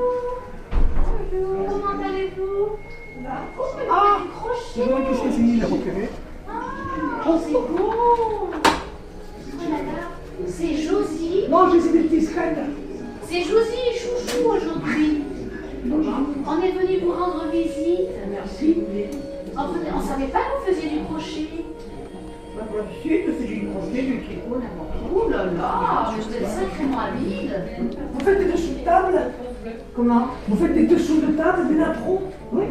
Comment 1.70 2.04
allez-vous 2.04 2.78
Ah 3.90 4.20
crochet. 4.36 4.60
Je 4.78 4.82
vois 4.84 5.02
que 5.02 5.16
c'est 5.16 5.32
fini, 5.32 5.60
la 5.60 5.68
repéré. 5.68 6.10
Oh, 7.28 7.40
c'est 7.44 7.52
beau 7.52 7.94
Oh 7.96 8.50
c'est 10.48 10.74
Josie. 10.76 11.46
Non, 11.50 11.70
j'ai 11.72 11.92
des 11.92 12.00
petits 12.08 12.26
scènes. 12.26 12.70
C'est 13.28 13.42
Josie 13.42 13.80
et 13.92 13.98
Chouchou 13.98 14.50
aujourd'hui. 14.50 15.24
On 16.46 16.62
est 16.62 16.72
venu 16.72 17.00
vous 17.00 17.12
rendre 17.12 17.46
visite. 17.52 18.10
Merci. 18.30 18.78
On 19.56 20.00
ne 20.00 20.04
savait 20.04 20.28
pas 20.28 20.40
que 20.40 20.60
vous 20.60 20.76
faisiez 20.76 20.90
du 20.90 21.04
crochet. 21.06 21.48
Bah, 22.56 22.64
si, 23.02 23.10
je 23.10 23.32
fais 23.32 23.48
du 23.48 23.68
crochet, 23.68 24.02
du 24.02 24.22
tricot, 24.22 24.56
n'importe 24.60 24.94
Oh 25.16 25.30
là 25.30 25.46
là, 25.46 26.14
mais 26.16 26.24
vous 26.24 26.36
êtes 26.36 26.48
sacrément 26.48 27.00
habile. 27.00 27.54
Vous 28.14 28.26
faites 28.26 28.40
des 28.40 28.52
dessous 28.52 28.74
de 28.80 28.86
table 28.86 29.32
Comment 29.96 30.28
Vous 30.48 30.56
faites 30.58 30.74
des 30.74 30.88
dessous 30.88 31.22
de 31.22 31.34
table, 31.34 31.68
des 31.70 31.76
napperons 31.76 32.22
Oui. 32.52 32.64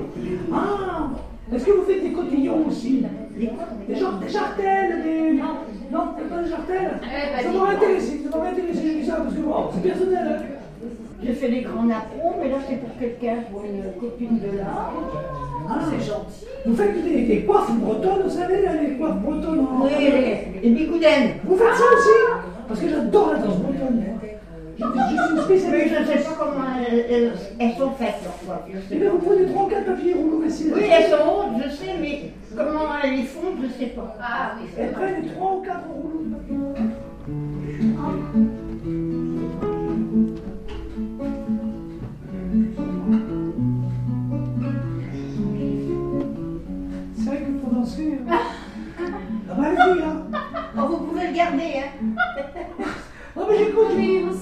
Ah 0.52 1.09
Est-ce 1.55 1.64
que 1.64 1.70
vous 1.72 1.85
faites 1.85 2.02
des 2.02 2.12
cotillons 2.12 2.66
aussi 2.68 3.05
Des 3.37 3.46
quoi 3.46 3.64
Des, 3.88 3.94
des 3.94 4.28
jartelles, 4.31 5.02
des... 5.02 5.33
Non, 5.40 5.55
non, 5.92 6.07
pas 6.28 6.42
des 6.42 6.48
jartelles 6.50 7.00
Eh 7.02 7.37
ben, 7.37 7.44
Ça 7.44 7.50
m'aurait 7.59 7.74
intéressé, 7.76 8.20
ça 8.31 8.37
m'aurait 8.37 8.50
intéressé, 8.50 8.81
j'ai 8.83 8.94
vu 9.00 9.05
ça, 9.05 9.16
parce 9.16 9.35
que 9.35 9.40
bon, 9.40 9.55
c'est 9.74 9.83
personnel. 9.88 10.18
Hein. 10.40 10.88
J'ai 11.24 11.33
fait 11.35 11.48
des 11.50 11.61
grands 11.61 11.85
napperons, 11.85 12.33
mais 12.42 12.48
là 12.48 12.57
c'est 12.68 12.76
pour 12.81 12.98
quelqu'un, 12.98 13.37
pour 13.52 13.62
une 13.64 13.85
copine 14.00 14.40
de 14.40 14.59
là. 14.59 14.90
Ah, 15.70 15.78
c'est 15.88 16.05
gentil. 16.05 16.46
Vous 16.66 16.74
faites 16.74 17.05
des, 17.05 17.22
des 17.22 17.42
coiffes 17.42 17.70
bretonnes, 17.74 18.22
vous 18.24 18.31
savez, 18.31 18.62
là, 18.62 18.70
les 18.83 18.96
coiffes 18.96 19.16
bretonnes 19.20 19.61
en- 19.61 19.85
Oui, 19.85 19.90
les, 20.00 20.61
les 20.62 20.70
bigoudaines. 20.74 21.35
Vous 21.44 21.57
faites 21.57 21.74
ça 21.74 21.85
aussi 21.96 22.42
Parce 22.66 22.81
que 22.81 22.88
j'adore 22.88 23.33
la 23.35 23.38
danse 23.38 23.59
bretonne. 23.59 24.02
Je, 24.78 24.85
je 24.85 24.88
suis 24.88 25.16
une 25.30 25.37
Mais 25.37 25.42
spécialiste. 25.42 25.94
je 25.94 26.00
ne 26.00 26.06
sais 26.06 26.24
pas 26.24 26.37
comment 26.38 26.64
elles, 26.88 27.06
elles- 27.11 27.32
elles 27.58 27.74
sont 27.76 27.90
faites, 27.92 28.14
leurs 28.24 28.61
Eh 28.90 28.96
bien, 28.96 29.11
pas. 29.11 29.16
vous 29.16 29.18
prenez 29.26 29.46
trois 29.46 29.64
ou 29.64 29.68
quatre 29.68 29.85
papiers 29.87 30.14
rouleaux 30.14 30.40
vaisselle. 30.40 30.72
Oui, 30.74 30.82
elles 30.90 31.11
sont 31.11 31.16
hautes, 31.28 31.62
je 31.64 31.70
sais, 31.70 31.94
mais 32.00 32.32
comment 32.56 32.88
elles 33.02 33.16
les 33.16 33.22
font, 33.24 33.40
je 33.61 33.66
ne 33.66 33.72
sais 33.72 33.87
pas. 33.94 34.16
Ah 34.20 34.52
oui, 34.61 34.68
c'est 34.74 34.82
Elles 34.82 34.90
vrai. 34.92 35.12
prennent 35.12 35.26
trois 35.35 35.52
ou 35.56 35.61
quatre 35.62 35.87
rouleaux 35.88 36.22
de 36.24 36.35
papier. 36.35 36.56
C'est 47.16 47.24
vrai 47.26 47.38
qu'il 47.44 47.61
faut 47.61 47.74
danser. 47.74 48.18
hein. 48.28 48.35
Ah 49.50 49.54
bah 49.54 49.64
allez-y, 49.68 50.02
hein. 50.02 50.22
Oh, 50.78 50.87
vous 50.87 50.96
pouvez 51.06 51.26
le 51.28 51.35
garder, 51.35 51.72
hein. 51.76 52.06
Non 53.74 53.88
mais 53.88 53.94
j'écoute. 53.94 53.96
Vivre 53.96 54.32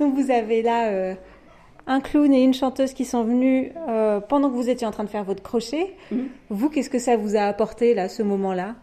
Donc 0.00 0.14
vous 0.14 0.30
avez 0.30 0.62
là 0.62 0.88
euh, 0.88 1.14
un 1.86 2.00
clown 2.00 2.32
et 2.32 2.42
une 2.42 2.54
chanteuse 2.54 2.92
qui 2.92 3.04
sont 3.04 3.24
venus 3.24 3.70
euh, 3.88 4.20
pendant 4.20 4.50
que 4.50 4.54
vous 4.54 4.68
étiez 4.68 4.86
en 4.86 4.90
train 4.90 5.04
de 5.04 5.08
faire 5.08 5.24
votre 5.24 5.42
crochet. 5.42 5.94
Vous, 6.50 6.68
qu'est-ce 6.68 6.90
que 6.90 6.98
ça 6.98 7.16
vous 7.16 7.36
a 7.36 7.42
apporté 7.42 7.94
là, 7.94 8.08
ce 8.08 8.22
moment-là? 8.22 8.74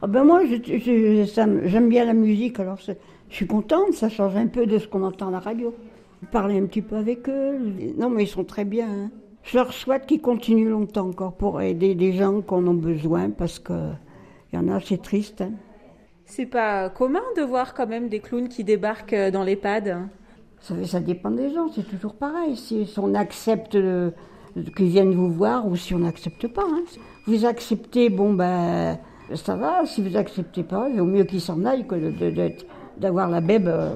Ah 0.00 0.06
ben 0.06 0.24
moi, 0.24 0.42
j'aime 0.46 1.88
bien 1.88 2.04
la 2.04 2.12
musique, 2.14 2.60
alors 2.60 2.78
je 2.78 2.92
suis 3.30 3.46
contente, 3.46 3.92
ça 3.94 4.08
change 4.08 4.36
un 4.36 4.46
peu 4.46 4.64
de 4.66 4.78
ce 4.78 4.86
qu'on 4.86 5.02
entend 5.02 5.28
à 5.28 5.32
la 5.32 5.40
radio. 5.40 5.74
Parler 6.30 6.58
un 6.58 6.66
petit 6.66 6.82
peu 6.82 6.96
avec 6.96 7.28
eux, 7.28 7.58
non 7.96 8.08
mais 8.08 8.24
ils 8.24 8.28
sont 8.28 8.44
très 8.44 8.64
bien. 8.64 8.88
hein. 8.88 9.10
Je 9.42 9.56
leur 9.56 9.72
souhaite 9.72 10.06
qu'ils 10.06 10.20
continuent 10.20 10.68
longtemps 10.70 11.08
encore 11.08 11.32
pour 11.32 11.60
aider 11.60 11.94
des 11.94 12.12
gens 12.12 12.40
qui 12.42 12.54
en 12.54 12.66
ont 12.66 12.74
besoin, 12.74 13.30
parce 13.30 13.58
que 13.58 13.72
il 14.52 14.56
y 14.56 14.58
en 14.58 14.68
a, 14.68 14.80
c'est 14.80 15.02
triste. 15.02 15.40
hein. 15.42 15.52
C'est 16.24 16.46
pas 16.46 16.90
commun 16.90 17.22
de 17.36 17.42
voir 17.42 17.74
quand 17.74 17.86
même 17.86 18.08
des 18.08 18.20
clowns 18.20 18.48
qui 18.48 18.62
débarquent 18.64 19.12
euh, 19.14 19.30
dans 19.30 19.44
l'EHPAD. 19.44 20.08
Ça, 20.60 21.00
dépend 21.00 21.30
des 21.30 21.50
gens, 21.52 21.68
c'est 21.74 21.88
toujours 21.88 22.14
pareil. 22.14 22.56
Si, 22.56 22.86
on 22.98 23.14
accepte 23.14 23.74
euh, 23.74 24.10
qu'ils 24.76 24.88
viennent 24.88 25.14
vous 25.14 25.30
voir 25.30 25.66
ou 25.66 25.76
si 25.76 25.94
on 25.94 26.00
n'accepte 26.00 26.46
pas. 26.48 26.64
hein. 26.66 26.82
Vous 27.26 27.44
acceptez, 27.46 28.10
bon 28.10 28.34
ben 28.34 28.98
ça 29.34 29.56
va. 29.56 29.84
Si 29.86 30.02
vous 30.02 30.16
acceptez 30.16 30.62
pas, 30.62 30.88
il 30.88 30.98
vaut 30.98 31.04
mieux 31.06 31.24
qu'ils 31.24 31.40
s'en 31.40 31.64
aillent 31.64 31.86
que 31.86 31.94
d'avoir 32.98 33.28
la 33.30 33.40
bèbe. 33.40 33.68
euh, 33.68 33.94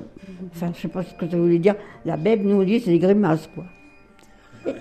enfin, 0.55 0.71
je 0.75 0.81
sais 0.81 0.89
pas 0.89 1.03
ce 1.03 1.15
que 1.15 1.29
ça 1.29 1.37
voulait 1.37 1.59
dire. 1.59 1.75
La 2.05 2.17
bèbe, 2.17 2.43
nous 2.45 2.61
on 2.61 2.63
dit, 2.63 2.81
c'est 2.81 2.91
des 2.91 2.99
grimaces, 2.99 3.49
quoi. 3.55 3.65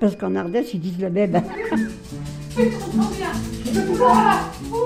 Parce 0.00 0.16
qu'en 0.16 0.34
Ardèche, 0.34 0.74
ils 0.74 0.80
disent 0.80 1.00
la 1.00 1.10
bèbe. 1.10 1.38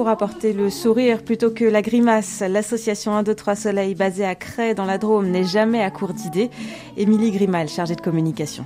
Pour 0.00 0.08
apporter 0.08 0.54
le 0.54 0.70
sourire 0.70 1.22
plutôt 1.22 1.50
que 1.50 1.66
la 1.66 1.82
grimace, 1.82 2.42
l'association 2.48 3.12
1, 3.12 3.22
2, 3.22 3.34
3 3.34 3.54
Soleil 3.54 3.94
basée 3.94 4.24
à 4.24 4.34
Cray 4.34 4.74
dans 4.74 4.86
la 4.86 4.96
Drôme 4.96 5.28
n'est 5.28 5.44
jamais 5.44 5.82
à 5.82 5.90
court 5.90 6.14
d'idées. 6.14 6.48
Émilie 6.96 7.30
Grimal, 7.32 7.68
chargée 7.68 7.96
de 7.96 8.00
communication. 8.00 8.64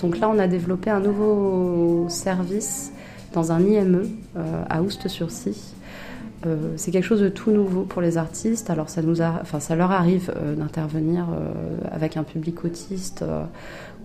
Donc 0.00 0.20
là, 0.20 0.28
on 0.28 0.38
a 0.38 0.46
développé 0.46 0.90
un 0.90 1.00
nouveau 1.00 2.06
service 2.08 2.92
dans 3.32 3.50
un 3.50 3.58
IME 3.58 4.10
euh, 4.36 4.62
à 4.70 4.80
Oust-sur-Scie. 4.80 5.74
Euh, 6.46 6.74
c'est 6.76 6.92
quelque 6.92 7.02
chose 7.02 7.22
de 7.22 7.28
tout 7.28 7.50
nouveau 7.50 7.82
pour 7.82 8.00
les 8.00 8.16
artistes. 8.16 8.70
Alors 8.70 8.88
ça, 8.88 9.02
nous 9.02 9.22
a, 9.22 9.42
ça 9.58 9.74
leur 9.74 9.90
arrive 9.90 10.32
euh, 10.36 10.54
d'intervenir 10.54 11.26
avec 11.90 12.16
un 12.16 12.22
public 12.22 12.64
autiste 12.64 13.24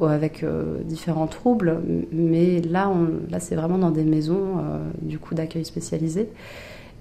avec 0.08 0.44
euh, 0.44 0.78
différents 0.84 1.28
troubles, 1.28 1.82
mais 2.12 2.62
là, 2.62 2.92
là 3.30 3.40
c'est 3.40 3.56
vraiment 3.56 3.78
dans 3.78 3.92
des 3.92 4.04
maisons 4.04 4.58
euh, 4.60 4.80
du 5.02 5.20
coup 5.20 5.36
d'accueil 5.36 5.66
spécialisées. 5.66 6.30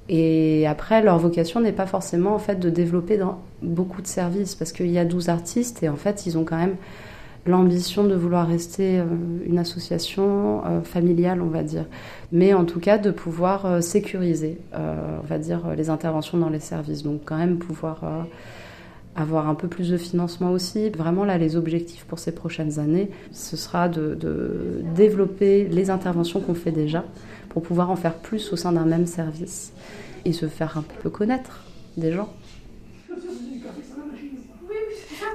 Et 0.08 0.66
après, 0.66 1.02
leur 1.02 1.18
vocation 1.18 1.60
n'est 1.60 1.72
pas 1.72 1.86
forcément 1.86 2.34
en 2.34 2.38
fait 2.38 2.58
de 2.58 2.70
développer 2.70 3.18
dans 3.18 3.40
beaucoup 3.62 4.00
de 4.00 4.06
services 4.06 4.54
parce 4.54 4.72
qu'il 4.72 4.90
y 4.90 4.98
a 4.98 5.04
12 5.04 5.28
artistes 5.28 5.82
et 5.82 5.88
en 5.88 5.96
fait, 5.96 6.24
ils 6.26 6.38
ont 6.38 6.44
quand 6.44 6.56
même 6.56 6.76
l'ambition 7.46 8.04
de 8.04 8.14
vouloir 8.14 8.46
rester 8.46 8.98
euh, 8.98 9.04
une 9.44 9.58
association 9.58 10.62
euh, 10.64 10.82
familiale, 10.82 11.42
on 11.42 11.48
va 11.48 11.62
dire, 11.62 11.86
mais 12.32 12.54
en 12.54 12.64
tout 12.64 12.80
cas 12.80 12.98
de 12.98 13.10
pouvoir 13.10 13.66
euh, 13.66 13.80
sécuriser, 13.80 14.58
euh, 14.74 15.18
on 15.22 15.26
va 15.26 15.38
dire, 15.38 15.60
les 15.76 15.90
interventions 15.90 16.38
dans 16.38 16.50
les 16.50 16.60
services. 16.60 17.02
Donc 17.02 17.22
quand 17.24 17.36
même 17.36 17.58
pouvoir 17.58 18.00
euh, 18.04 18.22
avoir 19.16 19.48
un 19.48 19.54
peu 19.54 19.68
plus 19.68 19.90
de 19.90 19.96
financement 19.96 20.52
aussi. 20.52 20.90
Vraiment 20.90 21.24
là, 21.24 21.38
les 21.38 21.56
objectifs 21.56 22.04
pour 22.04 22.18
ces 22.18 22.32
prochaines 22.32 22.78
années, 22.78 23.10
ce 23.32 23.56
sera 23.56 23.88
de, 23.88 24.14
de 24.14 24.82
développer 24.94 25.66
les 25.68 25.90
interventions 25.90 26.40
qu'on 26.40 26.54
fait 26.54 26.72
déjà 26.72 27.04
pour 27.48 27.62
pouvoir 27.62 27.90
en 27.90 27.96
faire 27.96 28.14
plus 28.14 28.52
au 28.52 28.56
sein 28.56 28.72
d'un 28.72 28.84
même 28.84 29.06
service 29.06 29.72
et 30.24 30.32
se 30.32 30.46
faire 30.46 30.78
un 30.78 30.84
peu 31.02 31.10
connaître 31.10 31.64
des 31.96 32.12
gens. 32.12 32.28